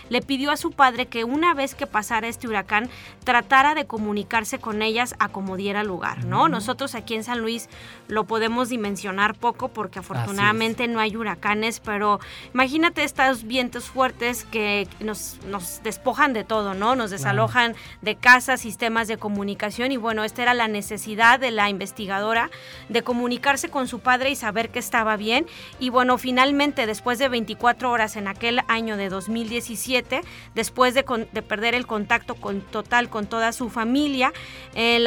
le 0.09 0.21
pidió 0.21 0.51
a 0.51 0.57
su 0.57 0.71
padre 0.71 1.07
que 1.07 1.23
una 1.23 1.53
vez 1.53 1.75
que 1.75 1.87
pasara 1.87 2.27
este 2.27 2.47
huracán 2.47 2.89
tratara 3.23 3.75
de 3.75 3.85
comunicarse 3.85 4.59
con 4.59 4.81
ellas 4.81 5.15
a 5.19 5.29
como 5.29 5.57
diera 5.57 5.83
lugar, 5.83 6.25
¿no? 6.25 6.49
Nosotros 6.49 6.95
aquí 6.95 7.15
en 7.15 7.23
San 7.23 7.39
Luis 7.39 7.69
lo 8.07 8.25
podemos 8.25 8.69
dimensionar 8.69 9.35
poco 9.35 9.69
porque 9.69 9.99
afortunadamente 9.99 10.87
no 10.87 10.99
hay 10.99 11.15
huracanes, 11.15 11.79
pero 11.79 12.19
imagínate 12.53 13.03
estos 13.03 13.43
vientos 13.43 13.85
fuertes 13.85 14.45
que 14.45 14.87
nos, 14.99 15.39
despojan 15.83 16.33
de 16.33 16.43
todo, 16.43 16.73
¿no? 16.73 16.95
Nos 16.95 17.11
desalojan 17.11 17.75
de 18.01 18.15
casas, 18.15 18.61
sistemas 18.61 19.07
de 19.07 19.17
comunicación 19.17 19.91
y 19.91 19.97
bueno, 19.97 20.23
esta 20.23 20.41
era 20.41 20.53
la 20.53 20.67
necesidad 20.67 21.39
de 21.39 21.51
la 21.51 21.69
investigadora 21.69 22.49
de 22.89 23.01
comunicarse 23.03 23.69
con 23.69 23.87
su 23.87 23.99
padre 23.99 24.31
y 24.31 24.35
saber 24.35 24.69
que 24.69 24.79
estaba 24.79 25.15
bien 25.15 25.45
y 25.79 25.89
bueno, 25.89 26.17
finalmente 26.17 26.85
después 26.85 27.19
de 27.19 27.29
24 27.29 27.91
horas 27.91 28.15
en 28.15 28.27
aquel 28.27 28.61
año 28.67 28.97
de 28.97 29.09
2017, 29.11 30.21
después 30.55 30.95
de, 30.95 31.03
perder 31.03 31.75
el 31.75 31.85
contacto 31.85 32.33
con, 32.33 32.61
total 32.61 33.09
con 33.09 33.27
toda 33.27 33.51
su 33.51 33.69
familia, 33.69 34.33
eh, 34.73 35.03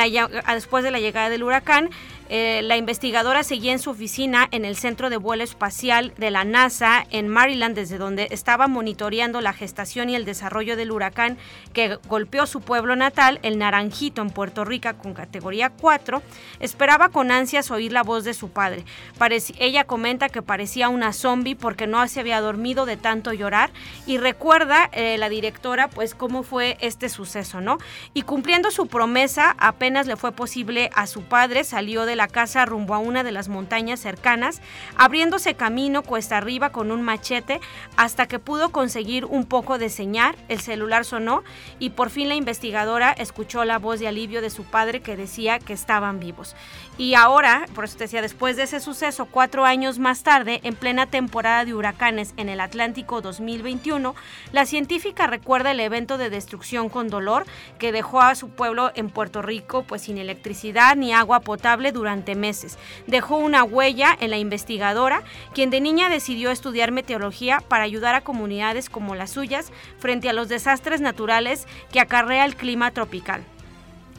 después 0.54 0.84
de 0.84 0.92
la 0.92 1.00
llegada 1.00 1.28
del 1.28 1.42
huracán, 1.42 1.90
eh, 2.28 2.60
la 2.62 2.76
investigadora 2.76 3.42
seguía 3.42 3.72
en 3.72 3.78
su 3.78 3.90
oficina 3.90 4.48
en 4.50 4.64
el 4.64 4.76
Centro 4.76 5.10
de 5.10 5.16
Vuelo 5.16 5.44
Espacial 5.44 6.12
de 6.16 6.30
la 6.30 6.44
NASA 6.44 7.06
en 7.10 7.28
Maryland, 7.28 7.74
desde 7.74 7.98
donde 7.98 8.28
estaba 8.30 8.66
monitoreando 8.66 9.40
la 9.40 9.52
gestación 9.52 10.08
y 10.10 10.16
el 10.16 10.24
desarrollo 10.24 10.76
del 10.76 10.90
huracán 10.90 11.36
que 11.72 11.98
golpeó 12.08 12.46
su 12.46 12.60
pueblo 12.60 12.96
natal, 12.96 13.38
el 13.42 13.58
Naranjito, 13.58 14.22
en 14.22 14.30
Puerto 14.30 14.64
Rico, 14.64 14.88
con 14.98 15.14
categoría 15.14 15.70
4. 15.70 16.22
Esperaba 16.60 17.10
con 17.10 17.30
ansias 17.30 17.70
oír 17.70 17.92
la 17.92 18.02
voz 18.02 18.24
de 18.24 18.34
su 18.34 18.50
padre. 18.50 18.84
ella 19.58 19.84
comenta 19.84 20.28
que 20.28 20.42
parecía 20.42 20.88
una 20.88 21.12
zombie 21.12 21.56
porque 21.56 21.86
no 21.86 22.06
se 22.08 22.20
había 22.20 22.40
dormido 22.40 22.86
de 22.86 22.96
tanto 22.96 23.32
llorar 23.32 23.70
y 24.06 24.18
recuerda 24.18 24.88
eh, 24.92 25.16
la 25.18 25.28
directora 25.28 25.88
pues 25.88 26.14
cómo 26.14 26.42
fue 26.42 26.76
este 26.80 27.08
suceso, 27.08 27.60
¿no? 27.60 27.78
Y 28.12 28.22
cumpliendo 28.22 28.70
su 28.70 28.86
promesa, 28.86 29.54
apenas 29.58 30.06
le 30.06 30.16
fue 30.16 30.32
posible 30.32 30.90
a 30.94 31.06
su 31.06 31.22
padre, 31.22 31.64
salió 31.64 32.06
de 32.06 32.16
la 32.16 32.23
casa 32.28 32.64
rumbo 32.64 32.94
a 32.94 32.98
una 32.98 33.22
de 33.22 33.32
las 33.32 33.48
montañas 33.48 34.00
cercanas, 34.00 34.60
abriéndose 34.96 35.54
camino 35.54 36.02
cuesta 36.02 36.38
arriba 36.38 36.70
con 36.70 36.90
un 36.90 37.02
machete 37.02 37.60
hasta 37.96 38.26
que 38.26 38.38
pudo 38.38 38.70
conseguir 38.70 39.24
un 39.24 39.44
poco 39.44 39.78
de 39.78 39.90
señal, 39.90 40.36
el 40.48 40.60
celular 40.60 41.04
sonó 41.04 41.42
y 41.78 41.90
por 41.90 42.10
fin 42.10 42.28
la 42.28 42.34
investigadora 42.34 43.12
escuchó 43.12 43.64
la 43.64 43.78
voz 43.78 44.00
de 44.00 44.08
alivio 44.08 44.42
de 44.42 44.50
su 44.50 44.64
padre 44.64 45.00
que 45.00 45.16
decía 45.16 45.58
que 45.58 45.72
estaban 45.72 46.20
vivos. 46.20 46.54
Y 46.96 47.14
ahora, 47.14 47.66
por 47.74 47.84
eso 47.84 47.96
te 47.96 48.04
decía, 48.04 48.22
después 48.22 48.56
de 48.56 48.64
ese 48.64 48.80
suceso, 48.80 49.26
cuatro 49.26 49.64
años 49.64 49.98
más 49.98 50.22
tarde, 50.22 50.60
en 50.62 50.76
plena 50.76 51.06
temporada 51.06 51.64
de 51.64 51.74
huracanes 51.74 52.34
en 52.36 52.48
el 52.48 52.60
Atlántico 52.60 53.20
2021, 53.20 54.14
la 54.52 54.66
científica 54.66 55.26
recuerda 55.26 55.72
el 55.72 55.80
evento 55.80 56.18
de 56.18 56.30
destrucción 56.30 56.88
con 56.88 57.08
dolor 57.08 57.46
que 57.78 57.92
dejó 57.92 58.20
a 58.20 58.34
su 58.34 58.50
pueblo 58.50 58.92
en 58.94 59.10
Puerto 59.10 59.42
Rico 59.42 59.82
pues 59.82 60.02
sin 60.02 60.18
electricidad 60.18 60.96
ni 60.96 61.12
agua 61.12 61.40
potable 61.40 61.92
durante 61.92 62.03
meses. 62.36 62.78
Dejó 63.06 63.36
una 63.36 63.64
huella 63.64 64.16
en 64.20 64.30
la 64.30 64.38
investigadora, 64.38 65.22
quien 65.54 65.70
de 65.70 65.80
niña 65.80 66.08
decidió 66.08 66.50
estudiar 66.50 66.92
meteorología 66.92 67.60
para 67.68 67.84
ayudar 67.84 68.14
a 68.14 68.22
comunidades 68.22 68.88
como 68.88 69.14
las 69.14 69.30
suyas 69.30 69.72
frente 69.98 70.28
a 70.28 70.32
los 70.32 70.48
desastres 70.48 71.00
naturales 71.00 71.66
que 71.92 72.00
acarrea 72.00 72.44
el 72.44 72.56
clima 72.56 72.90
tropical. 72.90 73.44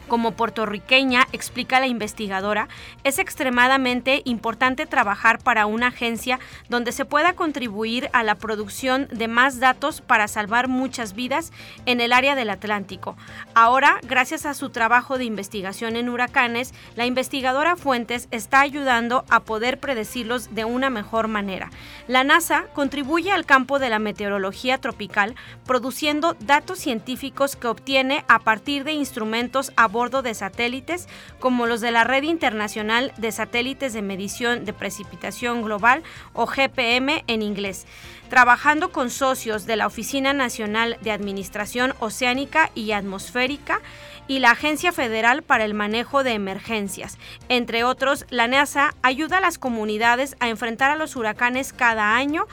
Como 0.07 0.31
puertorriqueña, 0.31 1.27
explica 1.31 1.79
la 1.79 1.87
investigadora, 1.87 2.67
es 3.03 3.17
extremadamente 3.17 4.21
importante 4.25 4.85
trabajar 4.85 5.39
para 5.39 5.65
una 5.65 5.87
agencia 5.87 6.39
donde 6.69 6.91
se 6.91 7.05
pueda 7.05 7.33
contribuir 7.33 8.09
a 8.13 8.23
la 8.23 8.35
producción 8.35 9.07
de 9.11 9.27
más 9.27 9.59
datos 9.59 10.01
para 10.01 10.27
salvar 10.27 10.67
muchas 10.67 11.13
vidas 11.13 11.51
en 11.85 12.01
el 12.01 12.13
área 12.13 12.35
del 12.35 12.49
Atlántico. 12.49 13.17
Ahora, 13.53 13.99
gracias 14.03 14.45
a 14.45 14.53
su 14.53 14.69
trabajo 14.69 15.17
de 15.17 15.25
investigación 15.25 15.95
en 15.95 16.09
huracanes, 16.09 16.73
la 16.95 17.05
investigadora 17.05 17.75
Fuentes 17.75 18.27
está 18.31 18.61
ayudando 18.61 19.25
a 19.29 19.39
poder 19.39 19.79
predecirlos 19.79 20.53
de 20.53 20.65
una 20.65 20.89
mejor 20.89 21.27
manera. 21.27 21.71
La 22.07 22.23
NASA 22.23 22.65
contribuye 22.73 23.31
al 23.31 23.45
campo 23.45 23.79
de 23.79 23.89
la 23.89 23.99
meteorología 23.99 24.77
tropical 24.77 25.35
produciendo 25.65 26.35
datos 26.39 26.79
científicos 26.79 27.55
que 27.55 27.67
obtiene 27.67 28.23
a 28.27 28.39
partir 28.39 28.83
de 28.83 28.93
instrumentos 28.93 29.71
a 29.75 29.87
bordo 29.95 30.21
de 30.21 30.33
satélites 30.33 31.07
como 31.39 31.67
los 31.67 31.79
de 31.79 31.91
la 31.91 32.03
Red 32.03 32.23
Internacional 32.23 33.13
de 33.15 33.31
Satélites 33.31 33.93
de 33.93 34.01
Medición 34.01 34.65
de 34.65 34.73
Precipitación 34.73 35.61
Global 35.61 36.03
o 36.33 36.47
GPM 36.47 37.23
en 37.27 37.41
inglés, 37.41 37.87
trabajando 38.29 38.91
con 38.91 39.09
socios 39.09 39.65
de 39.65 39.77
la 39.77 39.87
Oficina 39.87 40.33
Nacional 40.33 40.97
de 41.01 41.11
Administración 41.11 41.93
Oceánica 41.99 42.71
y 42.75 42.91
Atmosférica 42.91 43.79
y 44.27 44.39
la 44.39 44.51
Agencia 44.51 44.91
Federal 44.91 45.43
para 45.43 45.63
el 45.63 45.73
Manejo 45.73 46.25
de 46.25 46.33
Emergencias. 46.33 47.17
Entre 47.47 47.85
otros, 47.85 48.25
la 48.29 48.47
NASA 48.49 48.95
ayuda 49.01 49.37
a 49.37 49.41
las 49.41 49.57
comunidades 49.57 50.35
a 50.41 50.49
enfrentar 50.49 50.91
a 50.91 50.97
los 50.97 51.15
huracanes 51.15 51.71
cada 51.71 52.17
año 52.17 52.47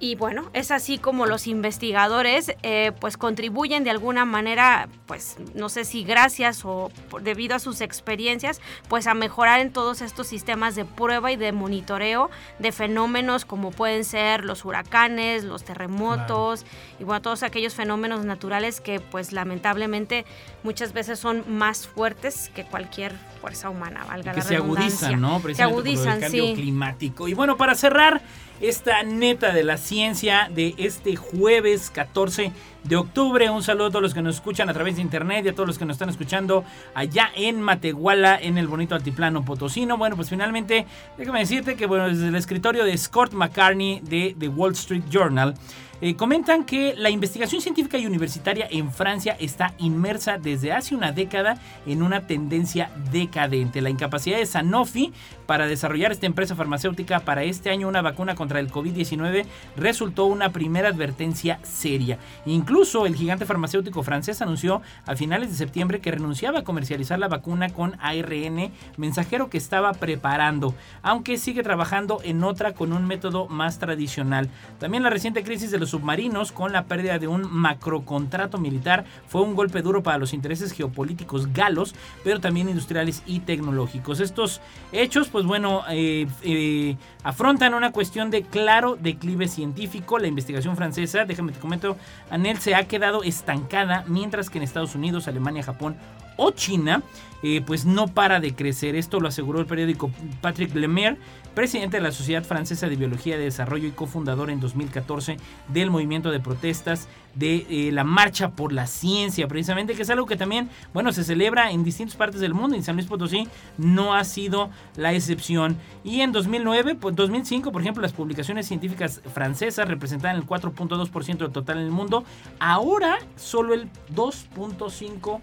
y 0.00 0.14
bueno, 0.14 0.50
es 0.52 0.70
así 0.70 0.98
como 0.98 1.26
los 1.26 1.46
investigadores 1.46 2.52
eh, 2.62 2.92
pues 3.00 3.16
contribuyen 3.16 3.84
de 3.84 3.90
alguna 3.90 4.24
manera, 4.24 4.88
pues 5.06 5.36
no 5.54 5.68
sé 5.68 5.84
si 5.84 6.04
gracias 6.04 6.64
o 6.64 6.90
debido 7.22 7.56
a 7.56 7.58
sus 7.58 7.80
experiencias, 7.80 8.60
pues 8.88 9.06
a 9.06 9.14
mejorar 9.14 9.60
en 9.60 9.72
todos 9.72 10.00
estos 10.00 10.26
sistemas 10.26 10.74
de 10.74 10.84
prueba 10.84 11.32
y 11.32 11.36
de 11.36 11.52
monitoreo 11.52 12.30
de 12.58 12.72
fenómenos 12.72 13.44
como 13.44 13.70
pueden 13.70 14.04
ser 14.04 14.44
los 14.44 14.64
huracanes, 14.64 15.44
los 15.44 15.64
terremotos 15.64 16.64
y 16.98 17.04
bueno, 17.04 17.22
todos 17.22 17.42
aquellos 17.42 17.74
fenómenos 17.74 18.24
naturales 18.24 18.80
que 18.80 19.00
pues 19.00 19.32
lamentablemente 19.32 20.24
muchas 20.62 20.92
veces 20.92 21.18
son 21.18 21.44
más 21.48 21.86
fuertes 21.86 22.50
que 22.54 22.64
cualquier 22.64 23.14
fuerza 23.40 23.70
humana, 23.70 24.04
valga 24.06 24.32
que 24.32 24.38
la 24.40 24.44
se 24.44 24.56
agudizan, 24.56 25.20
¿no? 25.20 25.40
se 25.52 25.62
agudizan, 25.62 26.14
el 26.14 26.20
cambio 26.20 26.54
climático. 26.54 27.28
Y 27.28 27.34
bueno, 27.34 27.56
para 27.56 27.74
cerrar 27.74 28.20
esta 28.60 29.02
neta 29.02 29.52
de 29.52 29.64
la 29.64 29.76
ciencia 29.76 30.50
de 30.54 30.74
este 30.78 31.16
jueves 31.16 31.90
14 31.90 32.52
de 32.84 32.96
octubre. 32.96 33.50
Un 33.50 33.62
saludo 33.62 33.86
a 33.86 33.90
todos 33.90 34.02
los 34.02 34.14
que 34.14 34.22
nos 34.22 34.36
escuchan 34.36 34.68
a 34.68 34.74
través 34.74 34.96
de 34.96 35.02
internet 35.02 35.44
y 35.44 35.48
a 35.48 35.54
todos 35.54 35.66
los 35.66 35.78
que 35.78 35.84
nos 35.84 35.94
están 35.94 36.08
escuchando 36.08 36.64
allá 36.94 37.30
en 37.34 37.60
Matehuala, 37.60 38.38
en 38.40 38.58
el 38.58 38.66
bonito 38.66 38.94
altiplano 38.94 39.44
potosino. 39.44 39.96
Bueno, 39.96 40.16
pues 40.16 40.30
finalmente, 40.30 40.86
déjame 41.16 41.40
decirte 41.40 41.76
que 41.76 41.86
bueno, 41.86 42.08
desde 42.08 42.28
el 42.28 42.34
escritorio 42.34 42.84
de 42.84 42.96
Scott 42.96 43.32
McCartney 43.32 44.00
de 44.00 44.34
The 44.38 44.48
Wall 44.48 44.72
Street 44.72 45.04
Journal, 45.10 45.54
eh, 46.00 46.14
comentan 46.14 46.64
que 46.64 46.94
la 46.96 47.10
investigación 47.10 47.60
científica 47.60 47.98
y 47.98 48.06
universitaria 48.06 48.68
en 48.70 48.92
Francia 48.92 49.36
está 49.40 49.74
inmersa 49.78 50.38
desde 50.38 50.72
hace 50.72 50.94
una 50.94 51.12
década 51.12 51.58
en 51.86 52.02
una 52.02 52.26
tendencia 52.26 52.90
decadente. 53.10 53.80
La 53.80 53.90
incapacidad 53.90 54.38
de 54.38 54.46
Sanofi 54.46 55.12
para 55.46 55.66
desarrollar 55.66 56.12
esta 56.12 56.26
empresa 56.26 56.54
farmacéutica 56.54 57.20
para 57.20 57.42
este 57.42 57.70
año 57.70 57.88
una 57.88 58.02
vacuna 58.02 58.34
contra 58.34 58.60
el 58.60 58.70
COVID-19 58.70 59.46
resultó 59.76 60.26
una 60.26 60.52
primera 60.52 60.90
advertencia 60.90 61.58
seria. 61.62 62.18
Incluso 62.46 63.06
el 63.06 63.16
gigante 63.16 63.46
farmacéutico 63.46 64.02
francés 64.02 64.42
anunció 64.42 64.82
a 65.06 65.16
finales 65.16 65.50
de 65.50 65.56
septiembre 65.56 66.00
que 66.00 66.10
renunciaba 66.10 66.60
a 66.60 66.64
comercializar 66.64 67.18
la 67.18 67.28
vacuna 67.28 67.70
con 67.70 67.96
ARN 68.00 68.70
mensajero 68.96 69.48
que 69.48 69.58
estaba 69.58 69.92
preparando, 69.94 70.74
aunque 71.02 71.38
sigue 71.38 71.62
trabajando 71.62 72.20
en 72.22 72.44
otra 72.44 72.74
con 72.74 72.92
un 72.92 73.06
método 73.06 73.48
más 73.48 73.78
tradicional. 73.78 74.50
También 74.78 75.02
la 75.02 75.10
reciente 75.10 75.42
crisis 75.42 75.70
de 75.70 75.78
los 75.78 75.87
submarinos 75.90 76.52
con 76.52 76.72
la 76.72 76.84
pérdida 76.84 77.18
de 77.18 77.28
un 77.28 77.50
macrocontrato 77.50 78.58
militar 78.58 79.04
fue 79.26 79.42
un 79.42 79.54
golpe 79.54 79.82
duro 79.82 80.02
para 80.02 80.18
los 80.18 80.32
intereses 80.32 80.72
geopolíticos 80.72 81.52
galos, 81.52 81.94
pero 82.24 82.40
también 82.40 82.68
industriales 82.68 83.22
y 83.26 83.40
tecnológicos. 83.40 84.20
Estos 84.20 84.60
hechos, 84.92 85.28
pues 85.28 85.44
bueno, 85.44 85.82
eh, 85.90 86.26
eh, 86.42 86.96
afrontan 87.22 87.74
una 87.74 87.92
cuestión 87.92 88.30
de 88.30 88.42
claro 88.42 88.96
declive 88.96 89.48
científico. 89.48 90.18
La 90.18 90.26
investigación 90.26 90.76
francesa, 90.76 91.24
déjame 91.24 91.52
te 91.52 91.60
comento, 91.60 91.96
Anel 92.30 92.58
se 92.58 92.74
ha 92.74 92.86
quedado 92.86 93.22
estancada, 93.22 94.04
mientras 94.06 94.50
que 94.50 94.58
en 94.58 94.64
Estados 94.64 94.94
Unidos, 94.94 95.28
Alemania, 95.28 95.62
Japón 95.62 95.96
o 96.38 96.52
China, 96.52 97.02
eh, 97.42 97.62
pues 97.66 97.84
no 97.84 98.08
para 98.08 98.40
de 98.40 98.54
crecer. 98.54 98.96
Esto 98.96 99.20
lo 99.20 99.28
aseguró 99.28 99.60
el 99.60 99.66
periódico 99.66 100.10
Patrick 100.40 100.74
Lemaire, 100.74 101.18
presidente 101.54 101.98
de 101.98 102.02
la 102.02 102.12
Sociedad 102.12 102.44
Francesa 102.44 102.88
de 102.88 102.96
Biología 102.96 103.36
de 103.36 103.44
Desarrollo 103.44 103.88
y 103.88 103.90
cofundador 103.90 104.48
en 104.50 104.60
2014 104.60 105.36
del 105.80 105.90
movimiento 105.90 106.30
de 106.30 106.40
protestas 106.40 107.08
de 107.34 107.66
eh, 107.70 107.92
la 107.92 108.04
Marcha 108.04 108.50
por 108.50 108.72
la 108.72 108.86
Ciencia, 108.86 109.46
precisamente, 109.46 109.94
que 109.94 110.02
es 110.02 110.10
algo 110.10 110.26
que 110.26 110.36
también, 110.36 110.68
bueno, 110.92 111.12
se 111.12 111.22
celebra 111.22 111.70
en 111.70 111.84
distintas 111.84 112.16
partes 112.16 112.40
del 112.40 112.52
mundo. 112.52 112.74
En 112.74 112.82
San 112.82 112.96
Luis 112.96 113.06
Potosí 113.06 113.46
no 113.76 114.14
ha 114.14 114.24
sido 114.24 114.70
la 114.96 115.12
excepción. 115.12 115.76
Y 116.02 116.22
en 116.22 116.32
2009, 116.32 116.96
pues 116.96 117.14
2005, 117.14 117.70
por 117.70 117.80
ejemplo, 117.80 118.02
las 118.02 118.12
publicaciones 118.12 118.66
científicas 118.66 119.20
francesas 119.32 119.86
representaban 119.86 120.36
el 120.36 120.46
4.2% 120.46 121.38
del 121.38 121.52
total 121.52 121.78
en 121.78 121.84
el 121.84 121.90
mundo. 121.90 122.24
Ahora 122.58 123.18
solo 123.36 123.74
el 123.74 123.88
2.5% 124.14 125.40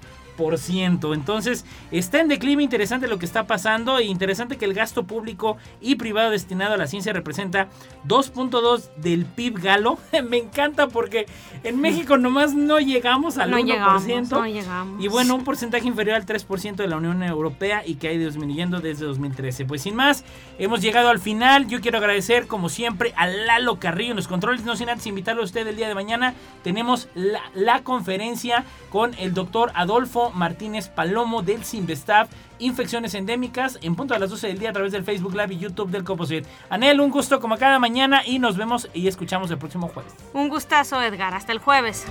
entonces, 1.13 1.65
está 1.91 2.19
en 2.19 2.27
declive 2.27 2.63
interesante 2.63 3.07
lo 3.07 3.17
que 3.17 3.25
está 3.25 3.47
pasando 3.47 3.97
e 3.97 4.05
interesante 4.05 4.57
que 4.57 4.65
el 4.65 4.73
gasto 4.73 5.05
público 5.05 5.57
y 5.81 5.95
privado 5.95 6.31
destinado 6.31 6.73
a 6.73 6.77
la 6.77 6.87
ciencia 6.87 7.13
representa 7.13 7.67
2.2 8.07 8.93
del 8.97 9.25
PIB 9.25 9.61
galo. 9.61 9.97
Me 10.29 10.37
encanta 10.37 10.87
porque 10.87 11.25
en 11.63 11.79
México 11.79 12.17
nomás 12.17 12.53
no 12.53 12.79
llegamos 12.79 13.37
al 13.37 13.51
1%. 13.51 14.29
no 14.29 14.45
llegamos. 14.47 15.03
Y 15.03 15.07
bueno, 15.07 15.35
un 15.35 15.43
porcentaje 15.43 15.87
inferior 15.87 16.15
al 16.15 16.25
3% 16.25 16.75
de 16.75 16.87
la 16.87 16.97
Unión 16.97 17.23
Europea 17.23 17.83
y 17.85 17.95
que 17.95 18.09
ha 18.09 18.13
ido 18.13 18.25
disminuyendo 18.25 18.81
desde 18.81 19.05
2013. 19.05 19.65
Pues 19.65 19.81
sin 19.81 19.95
más, 19.95 20.23
hemos 20.57 20.81
llegado 20.81 21.09
al 21.09 21.19
final. 21.19 21.67
Yo 21.67 21.81
quiero 21.81 21.97
agradecer 21.97 22.47
como 22.47 22.69
siempre 22.69 23.13
a 23.15 23.27
Lalo 23.27 23.79
Carrillo 23.79 24.11
en 24.11 24.17
los 24.17 24.27
controles. 24.27 24.63
No 24.65 24.75
sin 24.75 24.89
antes 24.89 25.07
invitarlo 25.07 25.41
a 25.41 25.45
usted 25.45 25.67
el 25.67 25.75
día 25.75 25.87
de 25.87 25.95
mañana. 25.95 26.33
Tenemos 26.63 27.07
la, 27.13 27.41
la 27.53 27.83
conferencia 27.83 28.65
con 28.89 29.13
el 29.15 29.33
doctor 29.33 29.71
Adolfo 29.75 30.24
Martínez 30.31 30.89
Palomo 30.89 31.41
del 31.41 31.63
Simvestav, 31.63 32.27
Infecciones 32.59 33.13
Endémicas, 33.13 33.79
en 33.81 33.95
punto 33.95 34.13
a 34.13 34.19
las 34.19 34.29
12 34.29 34.47
del 34.47 34.59
día 34.59 34.69
a 34.69 34.73
través 34.73 34.91
del 34.91 35.03
Facebook 35.03 35.33
Live 35.33 35.53
y 35.53 35.57
YouTube 35.59 35.89
del 35.89 36.03
Coposit. 36.03 36.45
Anel, 36.69 37.01
un 37.01 37.11
gusto 37.11 37.39
como 37.39 37.57
cada 37.57 37.79
mañana 37.79 38.21
y 38.25 38.39
nos 38.39 38.57
vemos 38.57 38.89
y 38.93 39.07
escuchamos 39.07 39.51
el 39.51 39.57
próximo 39.57 39.87
jueves. 39.87 40.13
Un 40.33 40.49
gustazo, 40.49 41.01
Edgar. 41.01 41.33
Hasta 41.33 41.51
el 41.51 41.59
jueves. 41.59 42.05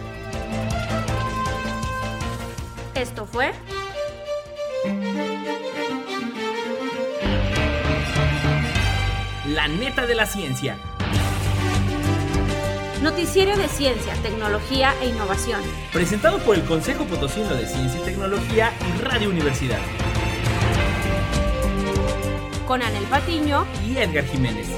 Esto 2.95 3.27
fue... 3.27 3.53
La 9.49 9.69
neta 9.69 10.07
de 10.07 10.15
la 10.15 10.27
ciencia 10.27 10.79
Noticiero 13.05 13.55
de 13.59 13.69
Ciencia, 13.69 14.15
Tecnología 14.23 14.95
e 15.03 15.09
Innovación. 15.09 15.61
Presentado 15.93 16.39
por 16.39 16.57
el 16.57 16.65
Consejo 16.65 17.05
Potosino 17.05 17.55
de 17.55 17.67
Ciencia 17.67 18.01
y 18.01 18.03
Tecnología 18.03 18.73
y 18.81 19.03
Radio 19.03 19.29
Universidad. 19.29 19.79
Con 22.67 22.81
Anel 22.81 23.05
Patiño 23.05 23.67
y 23.87 23.99
Edgar 23.99 24.25
Jiménez. 24.25 24.69